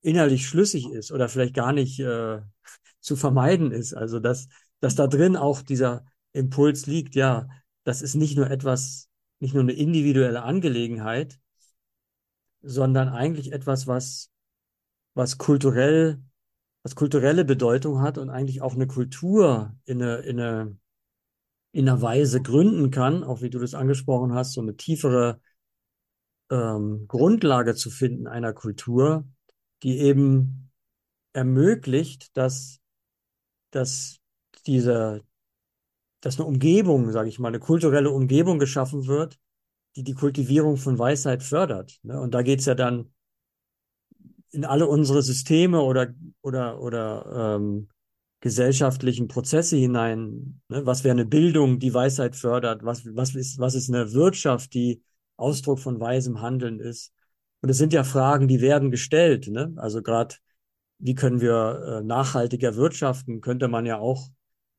[0.00, 2.40] innerlich schlüssig ist oder vielleicht gar nicht äh,
[3.00, 3.92] zu vermeiden ist.
[3.92, 4.48] Also dass,
[4.80, 7.48] dass da drin auch dieser Impuls liegt, ja,
[7.84, 11.38] das ist nicht nur etwas, nicht nur eine individuelle Angelegenheit,
[12.62, 14.30] sondern eigentlich etwas, was,
[15.12, 16.22] was kulturell,
[16.82, 20.78] was kulturelle Bedeutung hat und eigentlich auch eine Kultur in eine, in eine,
[21.72, 25.40] in einer Weise gründen kann, auch wie du das angesprochen hast, so eine tiefere
[26.50, 29.24] ähm, Grundlage zu finden einer Kultur,
[29.82, 30.70] die eben
[31.32, 32.80] ermöglicht, dass,
[33.70, 34.18] dass
[34.66, 35.22] diese,
[36.20, 39.38] dass eine Umgebung, sage ich mal, eine kulturelle Umgebung geschaffen wird,
[39.96, 41.98] die die Kultivierung von Weisheit fördert.
[42.02, 42.20] Ne?
[42.20, 43.12] Und da geht's ja dann
[44.50, 47.88] in alle unsere Systeme oder oder oder ähm,
[48.40, 50.60] gesellschaftlichen Prozesse hinein.
[50.68, 50.86] Ne?
[50.86, 52.84] Was wäre eine Bildung, die Weisheit fördert?
[52.84, 55.02] Was was ist was ist eine Wirtschaft, die
[55.36, 57.12] Ausdruck von weisem Handeln ist?
[57.62, 59.48] Und es sind ja Fragen, die werden gestellt.
[59.48, 59.72] Ne?
[59.76, 60.36] Also gerade,
[60.98, 64.28] wie können wir äh, nachhaltiger wirtschaften, könnte man ja auch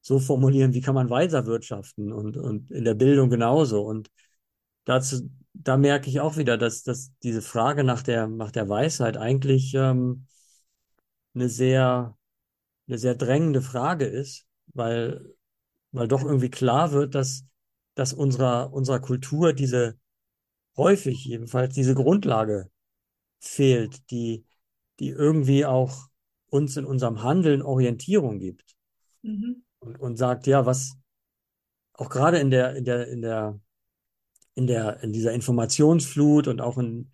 [0.01, 3.81] so formulieren, wie kann man weiser wirtschaften und, und in der Bildung genauso.
[3.81, 4.09] Und
[4.85, 9.17] dazu, da merke ich auch wieder, dass, dass diese Frage nach der, nach der Weisheit
[9.17, 10.25] eigentlich ähm,
[11.35, 12.17] eine sehr,
[12.91, 15.33] eine sehr drängende Frage ist, weil,
[15.91, 17.45] weil doch irgendwie klar wird, dass,
[17.95, 19.97] dass unserer, unserer Kultur diese
[20.75, 22.69] häufig jedenfalls diese Grundlage
[23.39, 24.45] fehlt, die,
[24.99, 26.07] die irgendwie auch
[26.47, 28.75] uns in unserem Handeln Orientierung gibt.
[29.21, 29.63] Mhm.
[29.79, 30.97] Und, und sagt, ja, was
[31.93, 33.59] auch gerade in der, in der, in der,
[34.55, 37.11] in der, in dieser Informationsflut und auch in,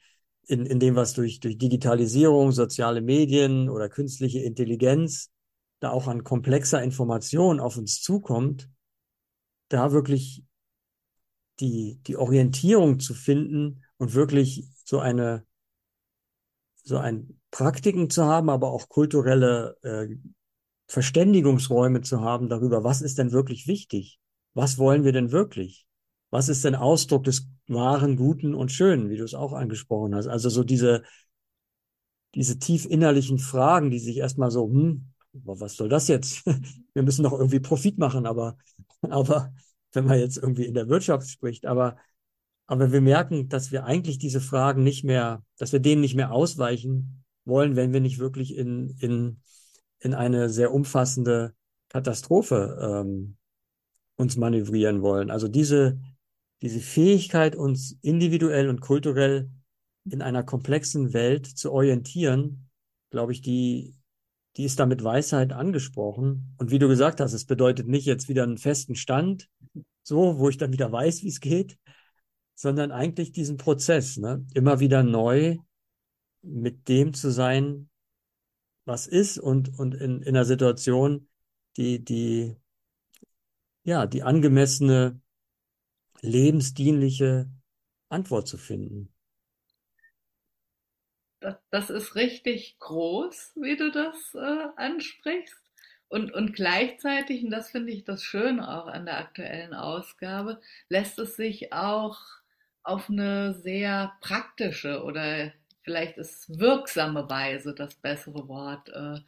[0.47, 5.31] in, in dem, was durch, durch Digitalisierung, soziale Medien oder künstliche Intelligenz
[5.79, 8.69] da auch an komplexer Information auf uns zukommt,
[9.69, 10.43] da wirklich
[11.59, 15.45] die, die Orientierung zu finden und wirklich so eine,
[16.83, 20.15] so ein Praktiken zu haben, aber auch kulturelle äh,
[20.87, 24.19] Verständigungsräume zu haben darüber, was ist denn wirklich wichtig?
[24.53, 25.85] Was wollen wir denn wirklich?
[26.29, 30.27] Was ist denn Ausdruck des wahren, guten und schönen, wie du es auch angesprochen hast?
[30.27, 31.03] Also so diese,
[32.35, 36.45] diese tief innerlichen Fragen, die sich erstmal so, hm, was soll das jetzt?
[36.93, 38.57] Wir müssen doch irgendwie Profit machen, aber,
[39.01, 39.53] aber
[39.93, 41.97] wenn man jetzt irgendwie in der Wirtschaft spricht, aber,
[42.67, 46.31] aber wir merken, dass wir eigentlich diese Fragen nicht mehr, dass wir denen nicht mehr
[46.31, 49.41] ausweichen wollen, wenn wir nicht wirklich in, in,
[49.99, 51.53] in eine sehr umfassende
[51.89, 53.37] Katastrophe ähm,
[54.17, 55.31] uns manövrieren wollen.
[55.31, 55.99] Also diese,
[56.61, 59.49] diese Fähigkeit, uns individuell und kulturell
[60.05, 62.69] in einer komplexen Welt zu orientieren,
[63.09, 63.95] glaube ich, die,
[64.57, 66.55] die ist da mit Weisheit angesprochen.
[66.57, 69.49] Und wie du gesagt hast, es bedeutet nicht jetzt wieder einen festen Stand,
[70.03, 71.77] so, wo ich dann wieder weiß, wie es geht,
[72.55, 74.45] sondern eigentlich diesen Prozess, ne?
[74.55, 75.57] immer wieder neu
[76.41, 77.89] mit dem zu sein,
[78.85, 81.27] was ist und, und in, in einer Situation,
[81.75, 82.55] die, die,
[83.83, 85.21] ja, die angemessene,
[86.21, 87.51] lebensdienliche
[88.09, 89.13] Antwort zu finden.
[91.69, 95.61] Das, ist richtig groß, wie du das äh, ansprichst.
[96.09, 101.19] Und, und gleichzeitig, und das finde ich das Schöne auch an der aktuellen Ausgabe, lässt
[101.19, 102.17] es sich auch
[102.83, 105.51] auf eine sehr praktische oder
[105.83, 109.19] vielleicht ist wirksame Weise das bessere Wort äh,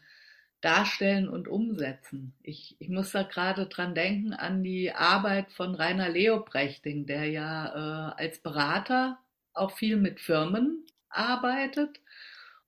[0.62, 2.34] darstellen und umsetzen.
[2.42, 8.12] Ich, ich muss da gerade dran denken an die Arbeit von Rainer Leoprechting, der ja
[8.16, 9.20] äh, als Berater
[9.54, 12.00] auch viel mit Firmen arbeitet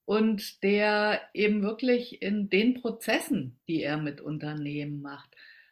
[0.06, 5.30] und der eben wirklich in den Prozessen, die er mit Unternehmen macht,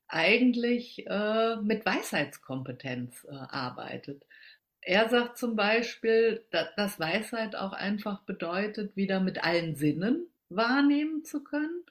[0.08, 4.26] eigentlich äh, mit Weisheitskompetenz äh, arbeitet.
[4.82, 11.44] Er sagt zum Beispiel, dass Weisheit auch einfach bedeutet, wieder mit allen Sinnen wahrnehmen zu
[11.44, 11.84] können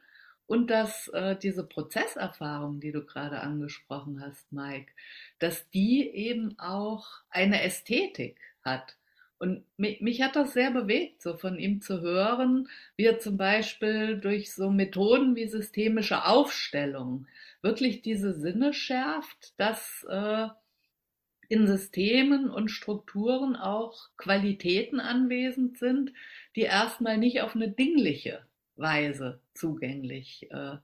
[0.47, 4.91] und dass äh, diese Prozesserfahrung, die du gerade angesprochen hast, Mike,
[5.39, 8.97] dass die eben auch eine Ästhetik hat.
[9.39, 13.37] Und mich, mich, hat das sehr bewegt, so von ihm zu hören, wie er zum
[13.37, 17.27] Beispiel durch so Methoden wie systemische Aufstellung
[17.63, 20.49] wirklich diese Sinne schärft, dass äh,
[21.49, 26.13] in Systemen und Strukturen auch Qualitäten anwesend sind,
[26.57, 28.45] die erstmal nicht auf eine dingliche
[28.77, 30.77] Weise zugänglich äh,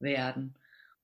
[0.00, 0.54] werden.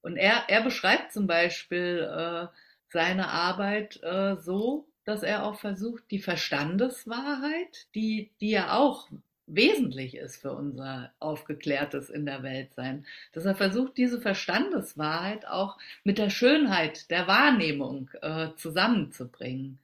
[0.03, 2.47] Und er, er beschreibt zum Beispiel äh,
[2.89, 9.09] seine Arbeit äh, so, dass er auch versucht, die Verstandeswahrheit, die, die ja auch
[9.47, 15.77] wesentlich ist für unser aufgeklärtes in der Welt sein, dass er versucht, diese Verstandeswahrheit auch
[16.03, 19.79] mit der Schönheit der Wahrnehmung äh, zusammenzubringen.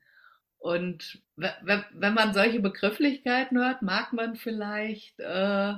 [0.59, 5.75] Und wenn man solche Begrifflichkeiten hört, mag man vielleicht äh,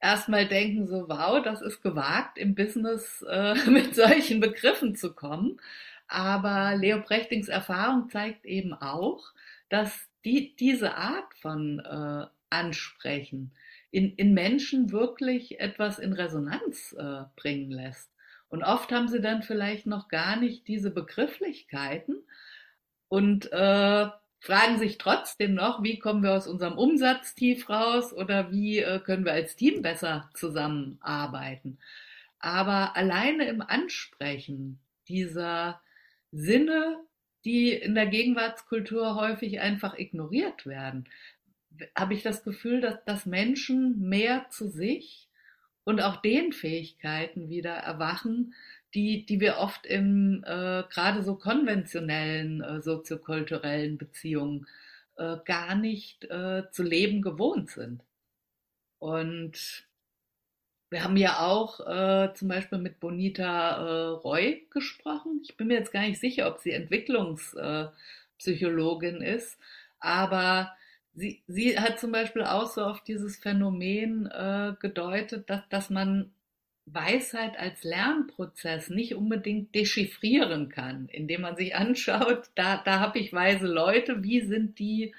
[0.00, 5.60] erstmal denken, so wow, das ist gewagt, im Business äh, mit solchen Begriffen zu kommen.
[6.08, 9.32] Aber Leo Brechtings Erfahrung zeigt eben auch,
[9.68, 13.52] dass die, diese Art von äh, Ansprechen
[13.90, 18.10] in, in Menschen wirklich etwas in Resonanz äh, bringen lässt.
[18.48, 22.16] Und oft haben sie dann vielleicht noch gar nicht diese Begrifflichkeiten
[23.08, 24.08] und äh,
[24.40, 29.24] fragen sich trotzdem noch, wie kommen wir aus unserem Umsatztief raus oder wie äh, können
[29.24, 31.78] wir als Team besser zusammenarbeiten.
[32.38, 35.80] Aber alleine im Ansprechen dieser
[36.32, 36.98] Sinne,
[37.44, 41.08] die in der Gegenwartskultur häufig einfach ignoriert werden,
[41.96, 45.28] habe ich das Gefühl, dass, dass Menschen mehr zu sich
[45.84, 48.54] und auch den Fähigkeiten wieder erwachen,
[48.94, 54.66] die, die wir oft im äh, gerade so konventionellen äh, soziokulturellen Beziehungen
[55.16, 58.02] äh, gar nicht äh, zu leben gewohnt sind.
[58.98, 59.87] Und
[60.90, 65.40] wir haben ja auch äh, zum Beispiel mit Bonita äh, Roy gesprochen.
[65.44, 69.58] Ich bin mir jetzt gar nicht sicher, ob sie Entwicklungspsychologin ist,
[70.00, 70.72] aber
[71.14, 76.32] sie, sie hat zum Beispiel auch so auf dieses Phänomen äh, gedeutet, dass, dass man
[76.86, 83.30] Weisheit als Lernprozess nicht unbedingt dechiffrieren kann, indem man sich anschaut, da, da habe ich
[83.32, 85.14] weise Leute, wie sind die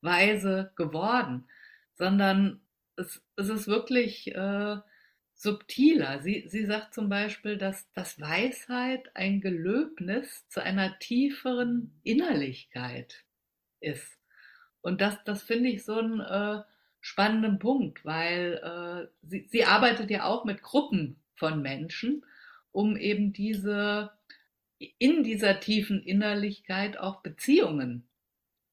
[0.00, 1.48] weise geworden,
[1.96, 2.60] sondern
[2.94, 4.76] es, es ist wirklich äh,
[5.38, 6.20] subtiler.
[6.20, 13.24] Sie, sie sagt zum Beispiel, dass, dass Weisheit ein Gelöbnis zu einer tieferen Innerlichkeit
[13.80, 14.18] ist.
[14.80, 16.62] Und das, das finde ich so ein äh,
[17.00, 22.24] spannenden Punkt, weil äh, sie, sie arbeitet ja auch mit Gruppen von Menschen,
[22.72, 24.10] um eben diese
[24.98, 28.08] in dieser tiefen Innerlichkeit auch Beziehungen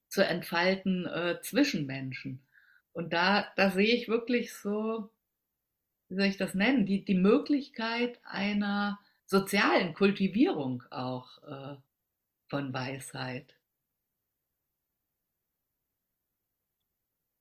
[0.07, 2.43] zu entfalten äh, zwischen Menschen.
[2.91, 5.11] Und da, da sehe ich wirklich so,
[6.09, 11.75] wie soll ich das nennen, die, die Möglichkeit einer sozialen Kultivierung auch äh,
[12.47, 13.55] von Weisheit.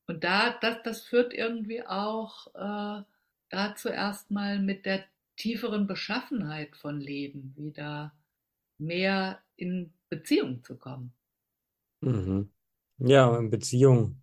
[0.06, 3.02] Und da, das, das führt irgendwie auch äh,
[3.48, 5.04] dazu erstmal mit der
[5.36, 8.14] tieferen Beschaffenheit von Leben wieder
[8.78, 11.12] mehr in Beziehung zu kommen.
[12.00, 12.50] Mhm.
[12.98, 14.22] Ja, Beziehung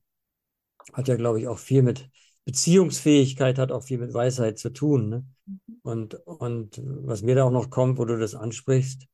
[0.93, 2.09] hat ja, glaube ich, auch viel mit
[2.45, 5.09] Beziehungsfähigkeit, hat auch viel mit Weisheit zu tun.
[5.09, 5.25] Ne?
[5.45, 5.61] Mhm.
[5.83, 9.07] Und, und was mir da auch noch kommt, wo du das ansprichst,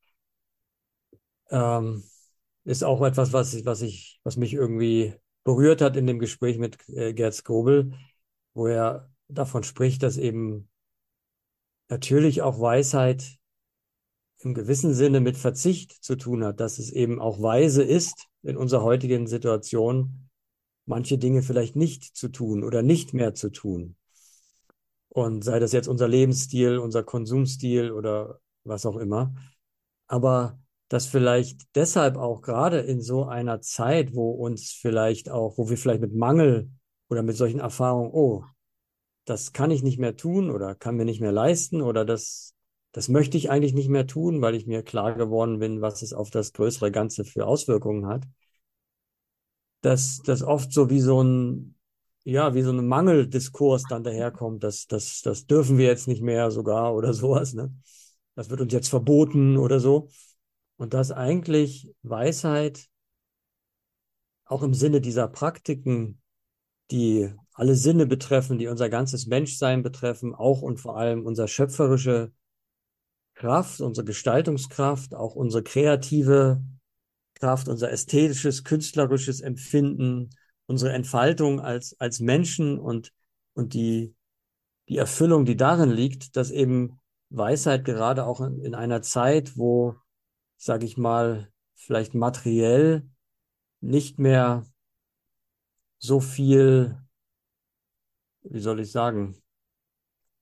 [1.50, 2.04] ähm,
[2.64, 5.14] ist auch etwas, was ich, was ich, was mich irgendwie
[5.44, 7.92] berührt hat in dem Gespräch mit äh, Gerd Skobel,
[8.54, 10.68] wo er davon spricht, dass eben
[11.88, 13.38] natürlich auch Weisheit
[14.40, 18.56] im gewissen Sinne mit Verzicht zu tun hat, dass es eben auch weise ist, in
[18.56, 20.27] unserer heutigen Situation
[20.88, 23.96] manche Dinge vielleicht nicht zu tun oder nicht mehr zu tun.
[25.08, 29.34] Und sei das jetzt unser Lebensstil, unser Konsumstil oder was auch immer.
[30.06, 35.68] Aber dass vielleicht deshalb auch gerade in so einer Zeit, wo uns vielleicht auch, wo
[35.68, 36.70] wir vielleicht mit Mangel
[37.08, 38.44] oder mit solchen Erfahrungen, oh,
[39.24, 42.54] das kann ich nicht mehr tun oder kann mir nicht mehr leisten oder das,
[42.92, 46.14] das möchte ich eigentlich nicht mehr tun, weil ich mir klar geworden bin, was es
[46.14, 48.24] auf das größere Ganze für Auswirkungen hat.
[49.80, 51.76] Dass das oft so wie so ein,
[52.24, 56.50] ja, wie so ein Mangeldiskurs dann daherkommt, das, das, das dürfen wir jetzt nicht mehr
[56.50, 57.72] sogar oder sowas, ne?
[58.34, 60.10] Das wird uns jetzt verboten oder so.
[60.76, 62.88] Und dass eigentlich Weisheit
[64.44, 66.20] auch im Sinne dieser Praktiken,
[66.90, 72.32] die alle Sinne betreffen, die unser ganzes Menschsein betreffen, auch und vor allem unsere schöpferische
[73.34, 76.62] Kraft, unsere Gestaltungskraft, auch unsere kreative
[77.38, 80.30] Kraft, unser ästhetisches, künstlerisches Empfinden,
[80.66, 83.12] unsere Entfaltung als, als Menschen und,
[83.54, 84.14] und die,
[84.88, 86.98] die Erfüllung, die darin liegt, dass eben
[87.30, 89.96] Weisheit gerade auch in, in einer Zeit, wo
[90.58, 93.08] sage ich mal, vielleicht materiell
[93.80, 94.66] nicht mehr
[95.98, 96.98] so viel,
[98.42, 99.40] wie soll ich sagen,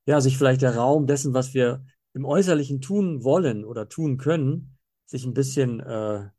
[0.07, 4.79] ja, sich vielleicht der Raum dessen, was wir im Äußerlichen tun wollen oder tun können,
[5.05, 6.31] sich ein bisschen äh,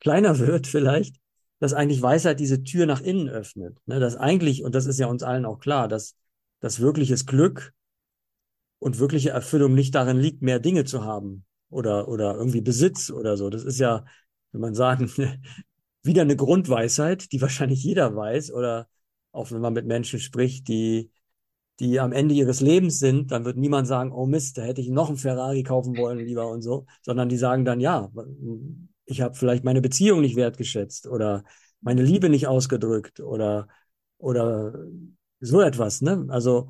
[0.00, 1.16] kleiner wird vielleicht,
[1.58, 3.78] dass eigentlich Weisheit diese Tür nach innen öffnet.
[3.86, 4.00] Ne?
[4.00, 6.16] Dass eigentlich, und das ist ja uns allen auch klar, dass
[6.60, 7.72] das wirkliches Glück
[8.78, 13.36] und wirkliche Erfüllung nicht darin liegt, mehr Dinge zu haben, oder, oder irgendwie Besitz oder
[13.36, 13.50] so.
[13.50, 14.04] Das ist ja,
[14.52, 15.10] wenn man sagen,
[16.02, 18.88] wieder eine Grundweisheit, die wahrscheinlich jeder weiß, oder
[19.32, 21.10] auch wenn man mit Menschen spricht, die,
[21.80, 24.90] die am Ende ihres Lebens sind, dann wird niemand sagen, oh Mist, da hätte ich
[24.90, 28.10] noch einen Ferrari kaufen wollen lieber und so, sondern die sagen dann, ja,
[29.04, 31.44] ich habe vielleicht meine Beziehung nicht wertgeschätzt oder
[31.80, 33.68] meine Liebe nicht ausgedrückt oder,
[34.18, 34.74] oder
[35.40, 36.26] so etwas, ne?
[36.28, 36.68] Also,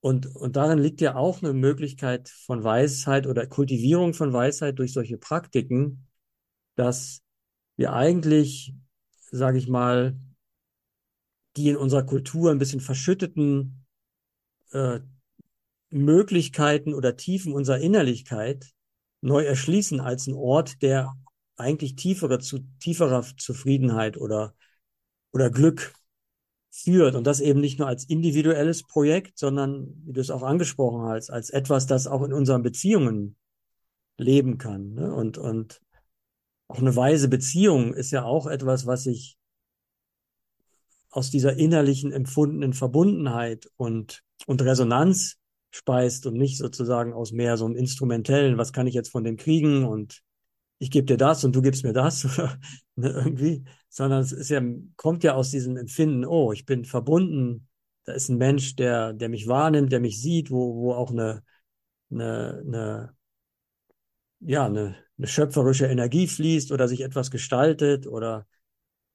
[0.00, 4.92] und, und darin liegt ja auch eine Möglichkeit von Weisheit oder Kultivierung von Weisheit durch
[4.92, 6.06] solche Praktiken,
[6.76, 7.22] dass
[7.76, 8.74] wir eigentlich,
[9.30, 10.16] sage ich mal,
[11.56, 13.86] die in unserer Kultur ein bisschen verschütteten
[14.72, 15.00] äh,
[15.90, 18.66] Möglichkeiten oder Tiefen unserer Innerlichkeit
[19.20, 21.14] neu erschließen als ein Ort, der
[21.56, 24.54] eigentlich tiefere zu tieferer Zufriedenheit oder
[25.32, 25.94] oder Glück
[26.70, 31.02] führt und das eben nicht nur als individuelles Projekt, sondern wie du es auch angesprochen
[31.08, 33.36] hast, als etwas, das auch in unseren Beziehungen
[34.18, 34.94] leben kann.
[34.94, 35.14] Ne?
[35.14, 35.80] Und und
[36.68, 39.38] auch eine weise Beziehung ist ja auch etwas, was sich
[41.10, 45.38] aus dieser innerlichen empfundenen Verbundenheit und, und Resonanz
[45.70, 49.36] speist und nicht sozusagen aus mehr so einem instrumentellen, was kann ich jetzt von dem
[49.36, 50.22] kriegen und
[50.78, 52.24] ich gebe dir das und du gibst mir das
[52.96, 54.62] ne, irgendwie, sondern es ist ja,
[54.96, 57.68] kommt ja aus diesem Empfinden, oh, ich bin verbunden,
[58.04, 61.42] da ist ein Mensch, der, der mich wahrnimmt, der mich sieht, wo, wo auch eine,
[62.10, 63.16] eine, eine
[64.40, 68.46] ja, eine, eine schöpferische Energie fließt oder sich etwas gestaltet oder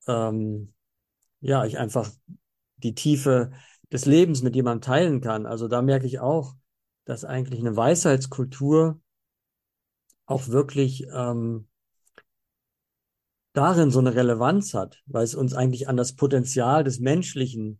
[0.07, 0.73] ähm,
[1.41, 2.09] ja, ich einfach
[2.77, 3.51] die Tiefe
[3.91, 5.45] des Lebens mit jemandem teilen kann.
[5.45, 6.55] Also da merke ich auch,
[7.05, 8.99] dass eigentlich eine Weisheitskultur
[10.31, 11.67] auch wirklich ähm,
[13.53, 17.79] darin so eine Relevanz hat, weil es uns eigentlich an das Potenzial des Menschlichen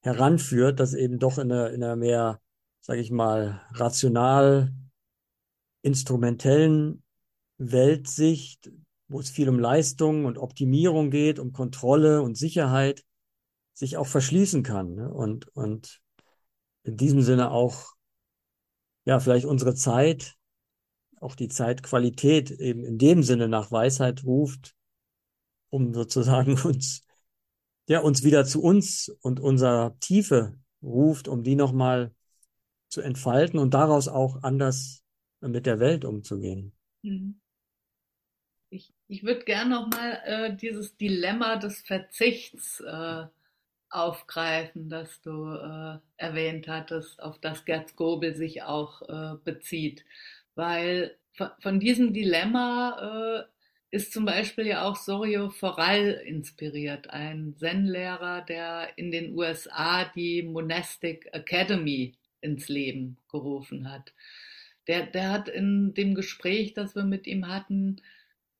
[0.00, 2.40] heranführt, das eben doch in einer, in einer mehr,
[2.80, 4.72] sage ich mal, rational
[5.82, 7.02] instrumentellen
[7.58, 8.70] Weltsicht,
[9.08, 13.04] wo es viel um Leistung und Optimierung geht, um Kontrolle und Sicherheit,
[13.72, 14.94] sich auch verschließen kann.
[14.94, 15.12] Ne?
[15.12, 16.00] Und, und
[16.82, 17.94] in diesem Sinne auch,
[19.04, 20.36] ja, vielleicht unsere Zeit,
[21.20, 24.74] auch die Zeitqualität eben in dem Sinne nach Weisheit ruft,
[25.70, 27.06] um sozusagen uns,
[27.88, 32.14] ja, uns wieder zu uns und unserer Tiefe ruft, um die nochmal
[32.88, 35.02] zu entfalten und daraus auch anders
[35.40, 36.72] mit der Welt umzugehen.
[37.02, 37.40] Mhm.
[38.68, 43.26] Ich, ich würde gerne nochmal äh, dieses Dilemma des Verzichts äh,
[43.90, 50.04] aufgreifen, das du äh, erwähnt hattest, auf das Gerd Gobel sich auch äh, bezieht.
[50.56, 51.16] Weil
[51.60, 58.88] von, diesem Dilemma äh, ist zum Beispiel ja auch Sorio Forel inspiriert, ein Zen-Lehrer, der
[58.96, 64.12] in den USA die Monastic Academy ins Leben gerufen hat.
[64.88, 68.00] Der, der hat in dem Gespräch, das wir mit ihm hatten,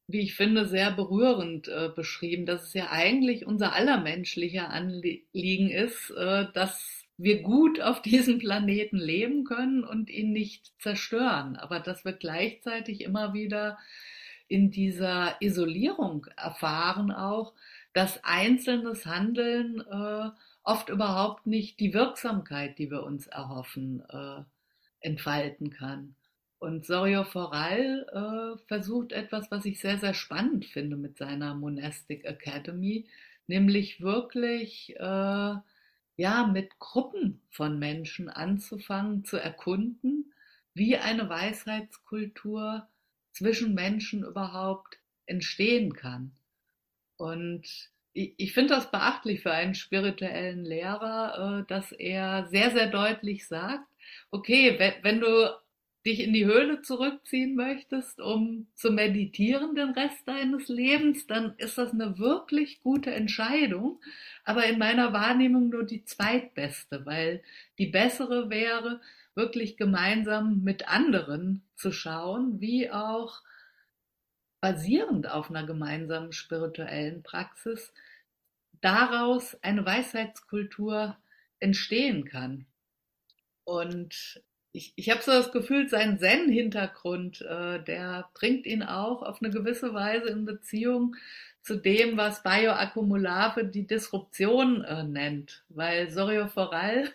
[0.09, 5.71] wie ich finde, sehr berührend äh, beschrieben, dass es ja eigentlich unser aller menschlicher Anliegen
[5.71, 11.81] ist, äh, dass wir gut auf diesem Planeten leben können und ihn nicht zerstören, aber
[11.81, 13.79] dass wir gleichzeitig immer wieder
[14.49, 17.55] in dieser Isolierung erfahren auch,
[17.93, 20.31] dass einzelnes Handeln äh,
[20.63, 24.43] oft überhaupt nicht die Wirksamkeit, die wir uns erhoffen, äh,
[25.01, 26.15] entfalten kann.
[26.59, 32.25] Und Sorio Foral äh, versucht etwas, was ich sehr, sehr spannend finde mit seiner Monastic
[32.25, 33.07] Academy,
[33.47, 35.55] nämlich wirklich äh,
[36.17, 40.33] ja mit Gruppen von Menschen anzufangen, zu erkunden,
[40.75, 42.89] wie eine Weisheitskultur
[43.33, 46.33] zwischen Menschen überhaupt entstehen kann.
[47.17, 52.89] Und ich, ich finde das beachtlich für einen spirituellen Lehrer, äh, dass er sehr, sehr
[52.89, 53.87] deutlich sagt,
[54.31, 55.57] okay, wenn, wenn du
[56.07, 61.79] dich in die Höhle zurückziehen möchtest, um zu meditieren den Rest deines Lebens, dann ist
[61.79, 64.01] das eine wirklich gute Entscheidung,
[64.45, 67.43] aber in meiner Wahrnehmung nur die zweitbeste, weil
[67.79, 69.01] die bessere wäre,
[69.35, 73.43] wirklich gemeinsam mit anderen zu schauen, wie auch
[74.61, 77.93] basierend auf einer gemeinsamen spirituellen Praxis
[78.81, 81.17] daraus eine Weisheitskultur
[81.61, 82.67] entstehen kann.
[83.65, 84.43] Und
[84.77, 89.51] ich, ich habe so das Gefühl, sein Zen-Hintergrund, äh, der bringt ihn auch auf eine
[89.51, 91.17] gewisse Weise in Beziehung
[91.63, 95.65] zu dem, was Bioakkumulave die Disruption äh, nennt.
[95.71, 97.09] Weil Sorio Foral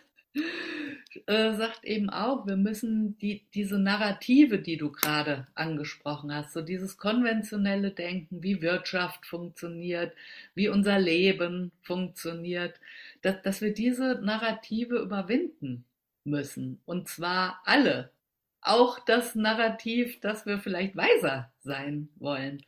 [1.27, 6.61] äh, sagt eben auch, wir müssen die, diese Narrative, die du gerade angesprochen hast, so
[6.61, 10.13] dieses konventionelle Denken, wie Wirtschaft funktioniert,
[10.55, 12.79] wie unser Leben funktioniert,
[13.21, 15.85] dass, dass wir diese Narrative überwinden
[16.23, 16.81] müssen.
[16.85, 18.11] Und zwar alle.
[18.61, 22.63] auch das Narrativ, dass wir vielleicht weiser sein wollen.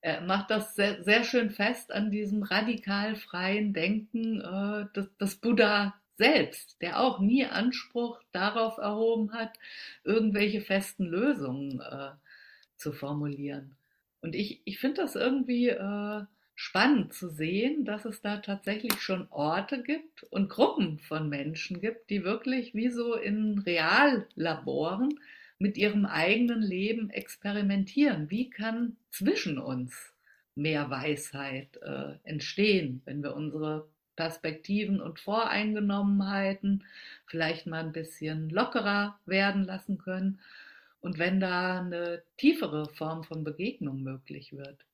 [0.00, 5.36] Er macht das sehr, sehr schön fest an diesem radikal freien Denken äh, des, des
[5.36, 9.52] Buddha selbst, der auch nie Anspruch darauf erhoben hat,
[10.04, 12.12] irgendwelche festen Lösungen äh,
[12.76, 13.76] zu formulieren.
[14.20, 16.22] Und ich, ich finde das irgendwie äh,
[16.54, 22.10] spannend zu sehen, dass es da tatsächlich schon Orte gibt und Gruppen von Menschen gibt,
[22.10, 25.18] die wirklich wie so in Reallaboren
[25.58, 28.30] mit ihrem eigenen Leben experimentieren.
[28.30, 30.12] Wie kann zwischen uns
[30.54, 36.84] mehr Weisheit äh, entstehen, wenn wir unsere Perspektiven und Voreingenommenheiten
[37.26, 40.38] vielleicht mal ein bisschen lockerer werden lassen können
[41.00, 44.86] und wenn da eine tiefere Form von Begegnung möglich wird.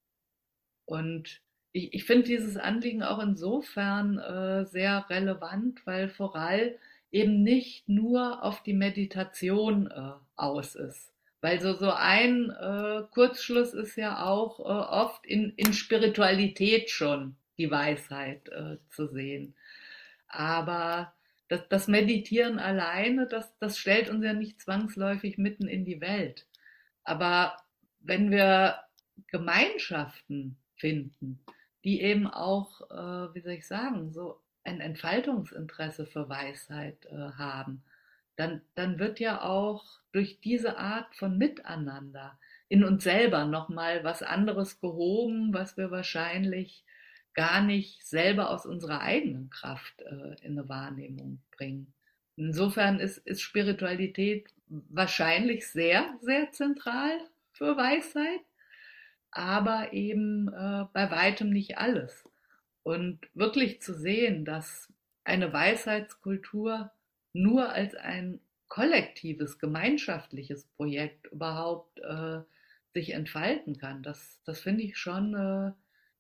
[0.87, 1.43] Und
[1.73, 6.77] ich, ich finde dieses Anliegen auch insofern äh, sehr relevant, weil Foral
[7.13, 11.13] eben nicht nur auf die Meditation äh, aus ist.
[11.41, 17.37] Weil so, so ein äh, Kurzschluss ist ja auch äh, oft in, in Spiritualität schon
[17.57, 19.55] die Weisheit äh, zu sehen.
[20.29, 21.13] Aber
[21.49, 26.47] das, das Meditieren alleine, das, das stellt uns ja nicht zwangsläufig mitten in die Welt.
[27.05, 27.57] Aber
[28.01, 28.79] wenn wir
[29.29, 31.41] Gemeinschaften finden,
[31.85, 37.83] die eben auch, äh, wie soll ich sagen, so ein Entfaltungsinteresse für Weisheit äh, haben,
[38.37, 44.23] dann, dann wird ja auch durch diese Art von Miteinander in uns selber nochmal was
[44.23, 46.85] anderes gehoben, was wir wahrscheinlich
[47.35, 51.93] gar nicht selber aus unserer eigenen Kraft äh, in eine Wahrnehmung bringen.
[52.37, 57.19] Insofern ist, ist Spiritualität wahrscheinlich sehr, sehr zentral
[57.53, 58.41] für Weisheit
[59.31, 62.29] aber eben äh, bei weitem nicht alles.
[62.83, 64.93] Und wirklich zu sehen, dass
[65.25, 66.91] eine Weisheitskultur
[67.33, 72.41] nur als ein kollektives, gemeinschaftliches Projekt überhaupt äh,
[72.95, 75.77] sich entfalten kann, das, das finde ich schon eine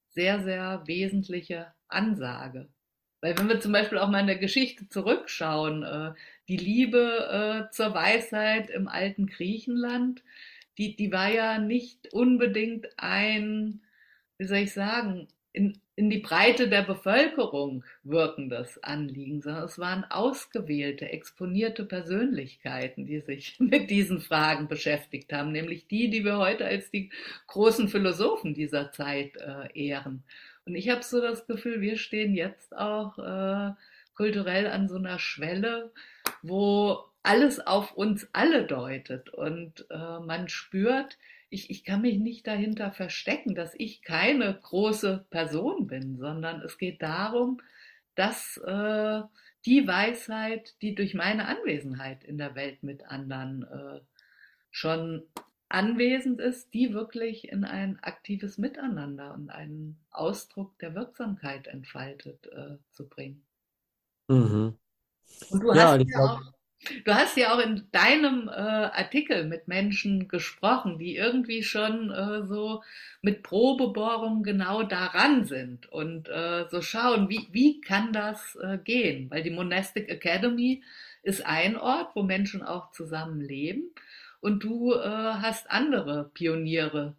[0.09, 2.69] sehr, sehr wesentliche Ansage.
[3.21, 6.13] Weil wenn wir zum Beispiel auch mal in der Geschichte zurückschauen, äh,
[6.49, 10.23] die Liebe äh, zur Weisheit im alten Griechenland,
[10.81, 13.83] die, die war ja nicht unbedingt ein,
[14.39, 20.05] wie soll ich sagen, in, in die Breite der Bevölkerung wirkendes Anliegen, sondern es waren
[20.05, 26.64] ausgewählte, exponierte Persönlichkeiten, die sich mit diesen Fragen beschäftigt haben, nämlich die, die wir heute
[26.64, 27.11] als die
[27.49, 30.24] großen Philosophen dieser Zeit äh, ehren.
[30.64, 33.74] Und ich habe so das Gefühl, wir stehen jetzt auch äh,
[34.14, 35.93] kulturell an so einer Schwelle,
[36.43, 41.18] wo alles auf uns alle deutet und äh, man spürt,
[41.51, 46.78] ich, ich kann mich nicht dahinter verstecken, dass ich keine große Person bin, sondern es
[46.78, 47.61] geht darum,
[48.14, 49.22] dass äh,
[49.66, 54.01] die Weisheit, die durch meine Anwesenheit in der Welt mit anderen äh,
[54.70, 55.24] schon
[55.68, 62.76] anwesend ist, die wirklich in ein aktives Miteinander und einen Ausdruck der Wirksamkeit entfaltet äh,
[62.91, 63.45] zu bringen.
[64.28, 64.78] Mhm.
[65.51, 66.41] Und du Ja, hast ja auch
[67.05, 72.47] Du hast ja auch in deinem äh, Artikel mit Menschen gesprochen, die irgendwie schon äh,
[72.47, 72.83] so
[73.22, 79.31] mit Probebohrungen genau daran sind und äh, so schauen, wie, wie kann das äh, gehen?
[79.31, 80.83] Weil die Monastic Academy
[81.22, 83.91] ist ein Ort, wo Menschen auch zusammenleben
[84.41, 87.14] und du äh, hast andere Pioniere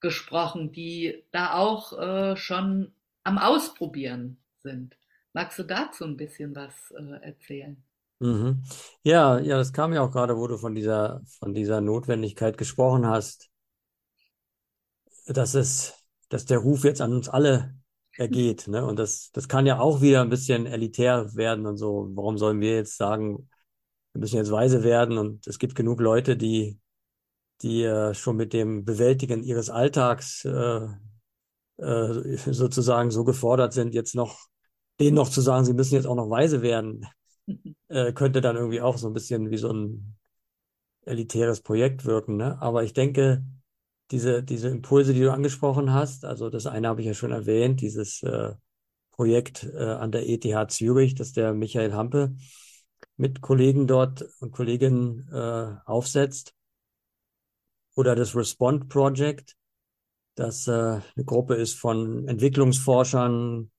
[0.00, 2.92] gesprochen, die da auch äh, schon
[3.24, 4.96] am Ausprobieren sind.
[5.38, 7.80] Magst du dazu ein bisschen was äh, erzählen?
[8.18, 8.64] mhm.
[9.04, 13.06] Ja, ja, das kam ja auch gerade, wo du von dieser, von dieser Notwendigkeit gesprochen
[13.06, 13.48] hast,
[15.26, 15.94] dass es,
[16.28, 17.76] dass der Ruf jetzt an uns alle
[18.16, 18.84] ergeht, ne?
[18.84, 22.08] Und das, das kann ja auch wieder ein bisschen elitär werden und so.
[22.16, 23.48] Warum sollen wir jetzt sagen,
[24.14, 26.80] wir müssen jetzt weise werden und es gibt genug Leute, die,
[27.62, 30.88] die äh, schon mit dem Bewältigen ihres Alltags äh,
[31.76, 34.48] äh, sozusagen so gefordert sind, jetzt noch
[35.00, 37.06] denen noch zu sagen, sie müssen jetzt auch noch weise werden,
[37.88, 40.16] äh, könnte dann irgendwie auch so ein bisschen wie so ein
[41.02, 42.60] elitäres Projekt wirken, ne?
[42.60, 43.44] Aber ich denke,
[44.10, 47.80] diese, diese Impulse, die du angesprochen hast, also das eine habe ich ja schon erwähnt,
[47.80, 48.54] dieses äh,
[49.12, 52.36] Projekt äh, an der ETH Zürich, das der Michael Hampe
[53.16, 56.54] mit Kollegen dort und Kolleginnen äh, aufsetzt,
[57.94, 59.56] oder das Respond Project,
[60.36, 63.72] das äh, eine Gruppe ist von Entwicklungsforschern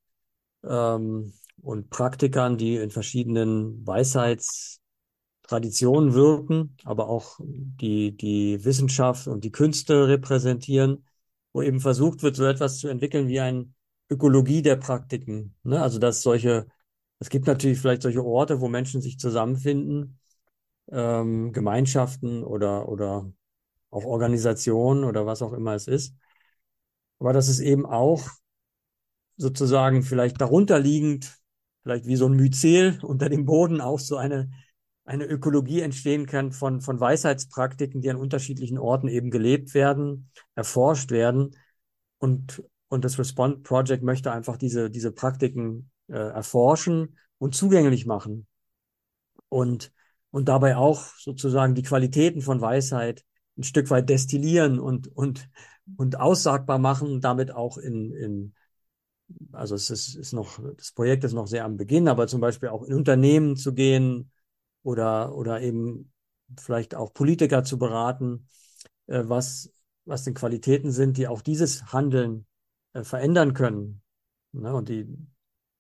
[0.64, 9.52] ähm, und Praktikern, die in verschiedenen Weisheitstraditionen wirken, aber auch die, die Wissenschaft und die
[9.52, 11.06] Künste repräsentieren,
[11.54, 13.72] wo eben versucht wird, so etwas zu entwickeln wie eine
[14.10, 15.56] Ökologie der Praktiken.
[15.64, 15.82] Ne?
[15.82, 16.68] Also dass solche,
[17.20, 20.20] es gibt natürlich vielleicht solche Orte, wo Menschen sich zusammenfinden
[20.92, 23.32] ähm, Gemeinschaften oder, oder
[23.92, 26.16] auch Organisationen oder was auch immer es ist.
[27.20, 28.22] Aber dass es eben auch
[29.40, 31.40] sozusagen vielleicht darunter liegend,
[31.84, 34.52] vielleicht wie so ein Myzel unter dem Boden auch so eine,
[35.06, 41.10] eine Ökologie entstehen kann von, von Weisheitspraktiken, die an unterschiedlichen Orten eben gelebt werden, erforscht
[41.10, 41.56] werden.
[42.20, 48.46] Und, und das Respond Project möchte einfach diese, diese Praktiken äh, erforschen und zugänglich machen.
[49.48, 49.94] Und,
[50.32, 53.24] und dabei auch sozusagen die Qualitäten von Weisheit
[53.58, 55.50] ein Stück weit destillieren und, und,
[55.96, 58.54] und aussagbar machen, damit auch in, in
[59.52, 62.70] also es ist, ist noch, das Projekt ist noch sehr am Beginn, aber zum Beispiel
[62.70, 64.32] auch in Unternehmen zu gehen
[64.84, 66.12] oder, oder eben
[66.58, 68.48] vielleicht auch Politiker zu beraten,
[69.08, 69.72] äh, was,
[70.06, 72.46] was denn Qualitäten sind, die auch dieses Handeln
[72.94, 74.02] äh, verändern können.
[74.52, 74.74] Ne?
[74.74, 75.08] Und die,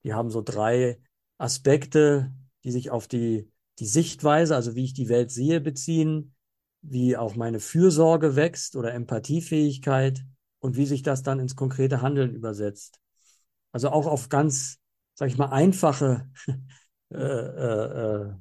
[0.03, 0.99] die haben so drei
[1.37, 2.33] Aspekte,
[2.63, 6.35] die sich auf die, die Sichtweise, also wie ich die Welt sehe, beziehen,
[6.81, 10.25] wie auch meine Fürsorge wächst oder Empathiefähigkeit
[10.59, 12.99] und wie sich das dann ins konkrete Handeln übersetzt.
[13.71, 14.79] Also auch auf ganz,
[15.13, 16.29] sag ich mal, einfache
[17.11, 18.33] äh, äh, äh,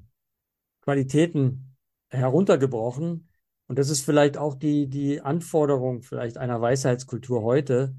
[0.82, 1.76] Qualitäten
[2.10, 3.28] heruntergebrochen.
[3.66, 7.94] Und das ist vielleicht auch die, die Anforderung vielleicht einer Weisheitskultur heute,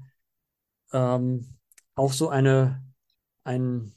[0.92, 1.56] ähm,
[1.94, 2.84] auch so eine,
[3.44, 3.94] ein,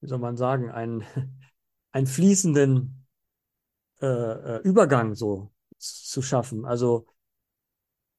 [0.00, 1.04] wie soll man sagen, ein,
[1.92, 3.06] einen fließenden
[4.00, 6.64] äh, äh, Übergang so zu schaffen.
[6.64, 7.06] Also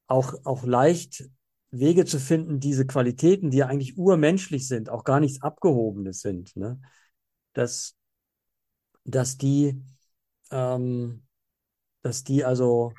[0.07, 1.29] auch, auch leicht
[1.71, 6.55] Wege zu finden, diese Qualitäten, die ja eigentlich urmenschlich sind, auch gar nichts Abgehobenes sind,
[6.55, 6.79] ne?
[7.53, 7.95] dass,
[9.03, 9.81] dass die,
[10.51, 11.23] ähm,
[12.01, 12.93] dass die also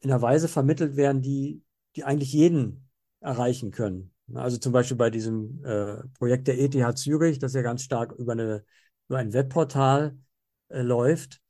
[0.00, 1.62] in einer Weise vermittelt werden, die,
[1.96, 2.88] die eigentlich jeden
[3.20, 4.14] erreichen können.
[4.34, 8.32] Also zum Beispiel bei diesem äh, Projekt der ETH Zürich, das ja ganz stark über,
[8.32, 8.64] eine,
[9.08, 10.16] über ein Webportal
[10.68, 11.42] äh, läuft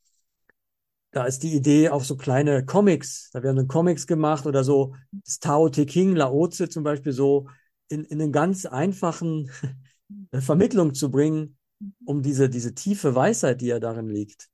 [1.13, 4.95] da ist die Idee auch so kleine Comics, da werden dann Comics gemacht oder so
[5.11, 7.49] das Tao Te King, Laozi zum Beispiel so
[7.89, 9.51] in, in einen ganz einfachen
[10.33, 11.59] Vermittlung zu bringen,
[12.05, 14.51] um diese, diese tiefe Weisheit, die ja darin liegt,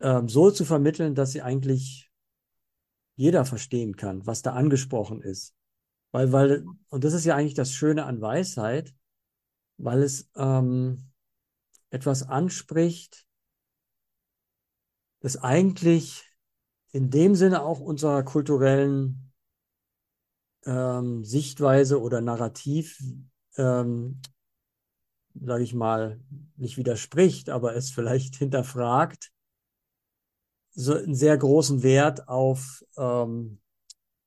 [0.00, 2.10] ähm, so zu vermitteln, dass sie eigentlich
[3.16, 5.54] jeder verstehen kann, was da angesprochen ist.
[6.12, 8.94] Weil, weil, und das ist ja eigentlich das Schöne an Weisheit,
[9.76, 11.10] weil es ähm,
[11.90, 13.26] etwas anspricht,
[15.24, 16.30] das eigentlich
[16.92, 19.32] in dem Sinne auch unserer kulturellen
[20.66, 23.02] ähm, Sichtweise oder Narrativ,
[23.56, 24.20] ähm,
[25.34, 26.20] sage ich mal,
[26.56, 29.32] nicht widerspricht, aber es vielleicht hinterfragt,
[30.74, 33.62] so einen sehr großen Wert auf ähm,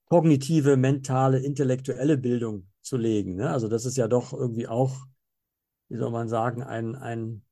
[0.05, 3.35] kognitive, mentale, intellektuelle Bildung zu legen.
[3.35, 3.51] Ne?
[3.51, 5.05] Also das ist ja doch irgendwie auch,
[5.89, 7.43] wie soll man sagen, ein, ein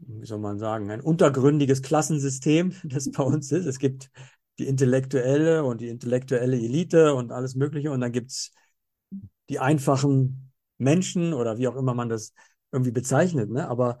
[0.00, 3.66] wie soll man sagen, ein untergründiges Klassensystem, das bei uns ist.
[3.66, 4.10] Es gibt
[4.58, 7.90] die intellektuelle und die intellektuelle Elite und alles Mögliche.
[7.90, 8.52] Und dann gibt's
[9.48, 12.32] die einfachen Menschen oder wie auch immer man das
[12.72, 13.50] irgendwie bezeichnet.
[13.50, 13.68] Ne?
[13.68, 13.98] Aber,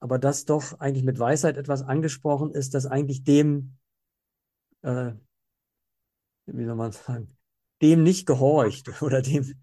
[0.00, 3.76] aber dass doch eigentlich mit Weisheit etwas angesprochen ist, das eigentlich dem,
[4.82, 5.12] äh,
[6.46, 7.36] wie soll man sagen,
[7.82, 9.54] dem nicht gehorcht oder dem,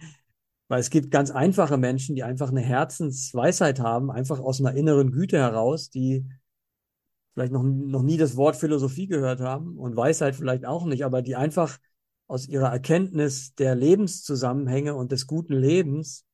[0.74, 5.11] weil es gibt ganz einfache Menschen, die einfach eine Herzensweisheit haben, einfach aus einer inneren
[5.11, 6.28] Güte heraus, die
[7.32, 11.21] vielleicht noch, noch nie das Wort Philosophie gehört haben und Weisheit vielleicht auch nicht, aber
[11.21, 11.78] die einfach
[12.26, 16.26] aus ihrer Erkenntnis der Lebenszusammenhänge und des guten Lebens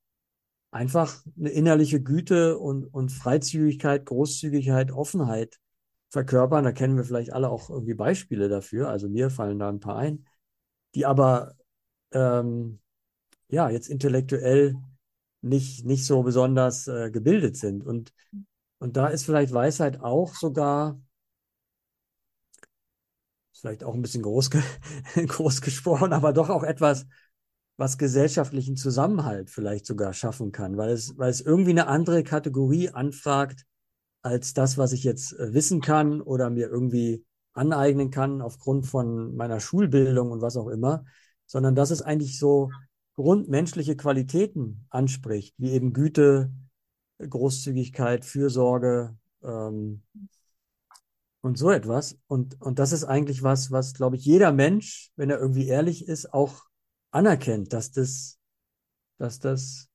[0.71, 5.59] einfach eine innerliche Güte und, und Freizügigkeit, Großzügigkeit, Offenheit
[6.11, 6.63] verkörpern.
[6.63, 8.87] Da kennen wir vielleicht alle auch irgendwie Beispiele dafür.
[8.87, 10.23] Also mir fallen da ein paar ein,
[10.95, 11.55] die aber
[12.13, 12.79] ähm,
[13.49, 14.75] ja, jetzt intellektuell
[15.41, 17.85] nicht, nicht so besonders äh, gebildet sind.
[17.85, 18.13] Und,
[18.79, 20.99] und da ist vielleicht Weisheit auch sogar,
[23.53, 24.49] vielleicht auch ein bisschen groß,
[25.15, 27.05] groß gesprochen, aber doch auch etwas,
[27.77, 32.89] was gesellschaftlichen Zusammenhalt vielleicht sogar schaffen kann, weil es, weil es irgendwie eine andere Kategorie
[32.89, 33.65] anfragt
[34.21, 39.35] als das, was ich jetzt äh, wissen kann oder mir irgendwie aneignen kann aufgrund von
[39.35, 41.05] meiner Schulbildung und was auch immer,
[41.45, 42.69] sondern das ist eigentlich so
[43.19, 46.53] grundmenschliche Qualitäten anspricht, wie eben Güte,
[47.17, 50.03] Großzügigkeit, Fürsorge ähm,
[51.41, 52.17] und so etwas.
[52.27, 56.07] Und, und das ist eigentlich was, was, glaube ich, jeder Mensch, wenn er irgendwie ehrlich
[56.07, 56.63] ist, auch
[57.11, 58.39] anerkennt, dass das,
[59.17, 59.89] dass das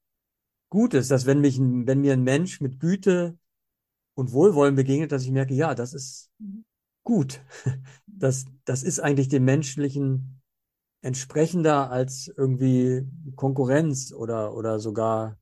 [0.68, 3.38] gut ist, dass wenn mich, wenn mir ein Mensch mit Güte
[4.12, 6.30] und Wohlwollen begegnet, dass ich merke, ja, das ist
[7.04, 7.40] gut.
[8.16, 10.40] Das, das ist eigentlich dem menschlichen
[11.04, 15.38] entsprechender als irgendwie Konkurrenz oder, oder sogar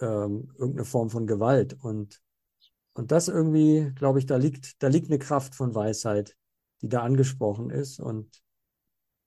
[0.00, 1.76] ähm, irgendeine Form von Gewalt.
[1.80, 2.20] Und,
[2.94, 6.36] und das irgendwie, glaube ich, da liegt, da liegt eine Kraft von Weisheit,
[6.82, 8.42] die da angesprochen ist und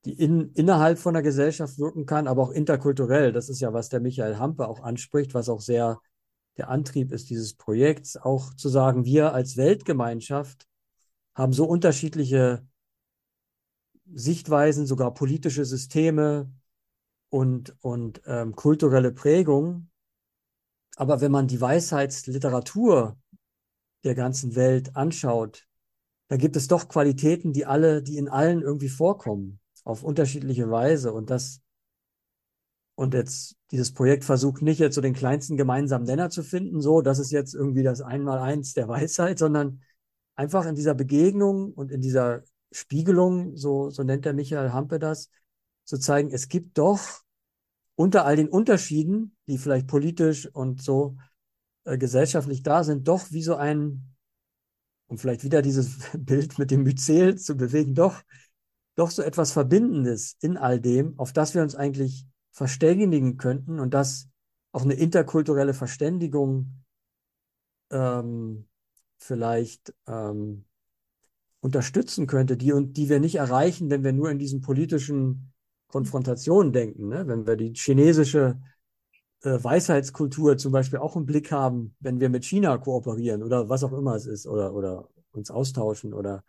[0.04, 3.32] die in, innerhalb von der Gesellschaft wirken kann, aber auch interkulturell.
[3.32, 6.02] Das ist ja, was der Michael Hampe auch anspricht, was auch sehr
[6.58, 10.68] der Antrieb ist dieses Projekts, auch zu sagen, wir als Weltgemeinschaft
[11.34, 12.68] haben so unterschiedliche
[14.14, 16.52] Sichtweisen, sogar politische Systeme
[17.30, 19.90] und, und ähm, kulturelle Prägungen.
[20.96, 23.18] Aber wenn man die Weisheitsliteratur
[24.04, 25.68] der ganzen Welt anschaut,
[26.28, 31.14] da gibt es doch Qualitäten, die alle, die in allen irgendwie vorkommen, auf unterschiedliche Weise.
[31.14, 31.62] Und das,
[32.96, 37.02] und jetzt, dieses Projekt versucht nicht jetzt so den kleinsten gemeinsamen Nenner zu finden, so,
[37.02, 39.82] das ist jetzt irgendwie das Einmaleins der Weisheit, sondern
[40.36, 42.44] einfach in dieser Begegnung und in dieser
[42.74, 45.30] Spiegelung, so, so nennt der Michael Hampe das,
[45.86, 47.24] zu zeigen, es gibt doch
[47.96, 51.18] unter all den Unterschieden, die vielleicht politisch und so
[51.86, 54.16] äh, gesellschaftlich da sind, doch wie so ein,
[55.08, 58.22] um vielleicht wieder dieses Bild mit dem Myzel zu bewegen, doch,
[58.96, 63.94] doch so etwas Verbindendes in all dem, auf das wir uns eigentlich verständigen könnten und
[63.94, 64.28] das
[64.72, 66.84] auch eine interkulturelle Verständigung
[67.92, 68.68] ähm,
[69.18, 70.66] vielleicht ähm,
[71.64, 75.54] unterstützen könnte, die und die wir nicht erreichen, wenn wir nur in diesen politischen
[75.88, 77.08] Konfrontationen denken.
[77.08, 77.26] Ne?
[77.26, 78.60] Wenn wir die chinesische
[79.44, 83.86] äh, Weisheitskultur zum Beispiel auch im Blick haben, wenn wir mit China kooperieren oder was
[83.86, 86.44] auch immer es ist oder, oder uns austauschen oder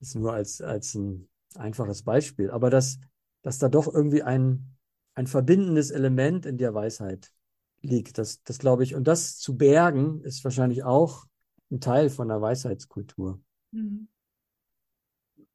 [0.00, 2.50] ist nur als, als ein einfaches Beispiel.
[2.50, 2.98] Aber dass,
[3.40, 4.76] dass da doch irgendwie ein,
[5.14, 7.32] ein verbindendes Element in der Weisheit
[7.80, 8.18] liegt.
[8.18, 8.94] Das, das glaube ich.
[8.94, 11.24] Und das zu bergen ist wahrscheinlich auch
[11.70, 13.40] ein Teil von der Weisheitskultur.
[13.74, 14.08] Mhm.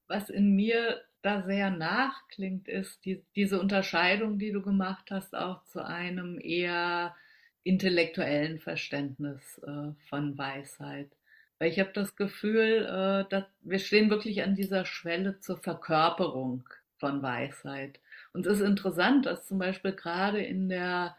[0.07, 5.63] Was in mir da sehr nachklingt, ist die, diese Unterscheidung, die du gemacht hast, auch
[5.65, 7.15] zu einem eher
[7.63, 11.11] intellektuellen Verständnis äh, von Weisheit.
[11.59, 16.67] Weil ich habe das Gefühl, äh, dass wir stehen wirklich an dieser Schwelle zur Verkörperung
[16.97, 17.99] von Weisheit.
[18.33, 21.15] Und es ist interessant, dass zum Beispiel gerade in der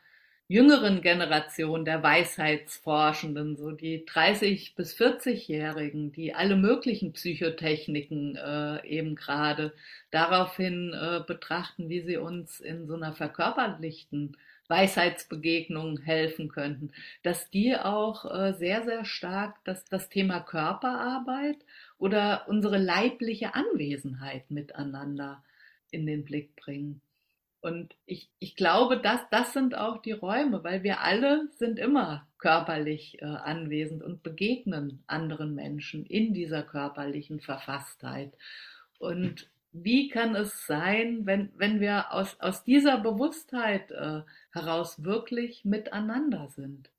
[0.50, 9.14] jüngeren Generation der Weisheitsforschenden, so die 30 bis 40-Jährigen, die alle möglichen Psychotechniken äh, eben
[9.14, 9.72] gerade
[10.10, 14.36] daraufhin äh, betrachten, wie sie uns in so einer verkörperlichten
[14.66, 16.90] Weisheitsbegegnung helfen könnten,
[17.22, 21.58] dass die auch äh, sehr, sehr stark das, das Thema Körperarbeit
[21.96, 25.44] oder unsere leibliche Anwesenheit miteinander
[25.92, 27.00] in den Blick bringen.
[27.60, 32.26] Und ich, ich glaube, dass das sind auch die Räume, weil wir alle sind immer
[32.38, 38.32] körperlich äh, anwesend und begegnen anderen Menschen in dieser körperlichen Verfasstheit.
[38.98, 45.64] Und wie kann es sein, wenn, wenn wir aus, aus dieser Bewusstheit äh, heraus wirklich
[45.64, 46.90] miteinander sind?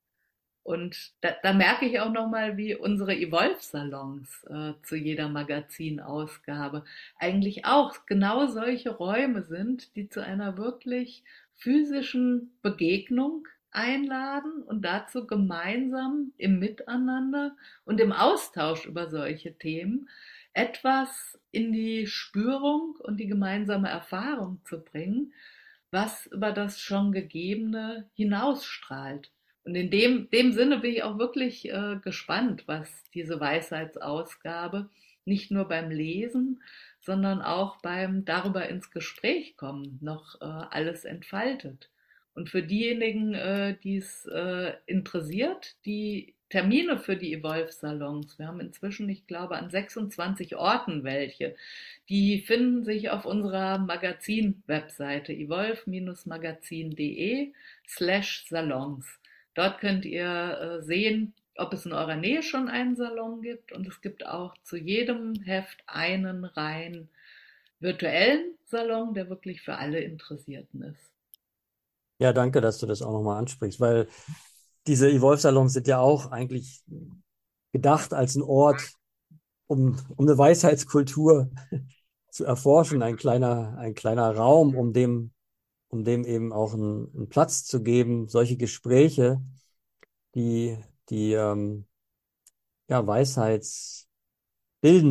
[0.64, 6.84] Und da, da merke ich auch nochmal, wie unsere Evolve-Salons äh, zu jeder Magazinausgabe
[7.18, 11.24] eigentlich auch genau solche Räume sind, die zu einer wirklich
[11.56, 20.08] physischen Begegnung einladen und dazu gemeinsam im Miteinander und im Austausch über solche Themen
[20.52, 25.32] etwas in die Spürung und die gemeinsame Erfahrung zu bringen,
[25.90, 29.30] was über das schon Gegebene hinausstrahlt.
[29.64, 34.88] Und in dem, dem Sinne bin ich auch wirklich äh, gespannt, was diese Weisheitsausgabe
[35.24, 36.62] nicht nur beim Lesen,
[37.00, 41.90] sondern auch beim darüber ins Gespräch kommen noch äh, alles entfaltet.
[42.34, 48.60] Und für diejenigen, äh, die es äh, interessiert, die Termine für die Evolve-Salons, wir haben
[48.60, 51.56] inzwischen, ich glaube, an 26 Orten welche,
[52.08, 57.52] die finden sich auf unserer Magazin-Webseite evolve-magazin.de
[57.86, 59.18] slash Salons.
[59.54, 63.86] Dort könnt ihr äh, sehen, ob es in eurer Nähe schon einen Salon gibt und
[63.86, 67.08] es gibt auch zu jedem Heft einen rein
[67.80, 71.12] virtuellen Salon, der wirklich für alle Interessierten ist.
[72.18, 74.08] Ja, danke, dass du das auch nochmal ansprichst, weil
[74.86, 76.82] diese Evolve-Salons sind ja auch eigentlich
[77.72, 78.92] gedacht als ein Ort,
[79.66, 81.50] um, um eine Weisheitskultur
[82.30, 85.32] zu erforschen, ein kleiner, ein kleiner Raum, um dem
[85.92, 89.42] um dem eben auch einen, einen Platz zu geben, solche Gespräche,
[90.34, 90.78] die,
[91.10, 91.86] die ähm,
[92.88, 94.08] ja, weisheitsbildend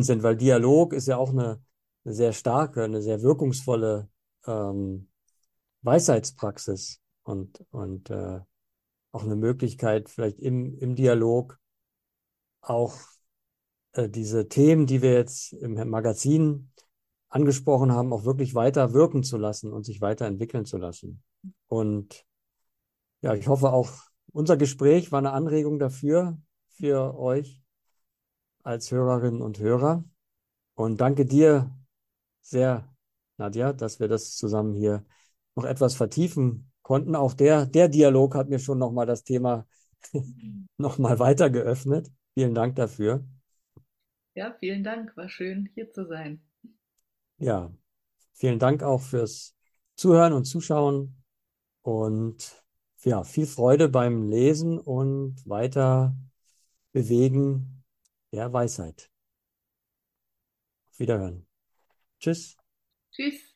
[0.04, 1.62] sind, weil Dialog ist ja auch eine,
[2.04, 4.10] eine sehr starke, eine sehr wirkungsvolle
[4.46, 5.08] ähm,
[5.82, 8.40] Weisheitspraxis und, und äh,
[9.12, 11.60] auch eine Möglichkeit, vielleicht im, im Dialog
[12.60, 12.98] auch
[13.92, 16.71] äh, diese Themen, die wir jetzt im Magazin
[17.32, 21.22] angesprochen haben, auch wirklich weiter wirken zu lassen und sich weiterentwickeln zu lassen.
[21.66, 22.26] Und
[23.22, 23.90] ja, ich hoffe auch,
[24.32, 27.62] unser Gespräch war eine Anregung dafür, für euch
[28.62, 30.04] als Hörerinnen und Hörer.
[30.74, 31.70] Und danke dir
[32.40, 32.88] sehr,
[33.38, 35.04] Nadja, dass wir das zusammen hier
[35.54, 37.14] noch etwas vertiefen konnten.
[37.16, 39.66] Auch der, der Dialog hat mir schon nochmal das Thema
[40.76, 42.10] nochmal weiter geöffnet.
[42.34, 43.24] Vielen Dank dafür.
[44.34, 45.16] Ja, vielen Dank.
[45.16, 46.42] War schön, hier zu sein.
[47.42, 47.72] Ja,
[48.34, 49.56] vielen Dank auch fürs
[49.96, 51.24] Zuhören und Zuschauen
[51.82, 52.64] und
[53.02, 56.16] ja, viel Freude beim Lesen und weiter
[56.92, 57.82] bewegen
[58.30, 59.10] der Weisheit.
[60.92, 61.48] Auf Wiederhören.
[62.20, 62.56] Tschüss.
[63.10, 63.51] Tschüss.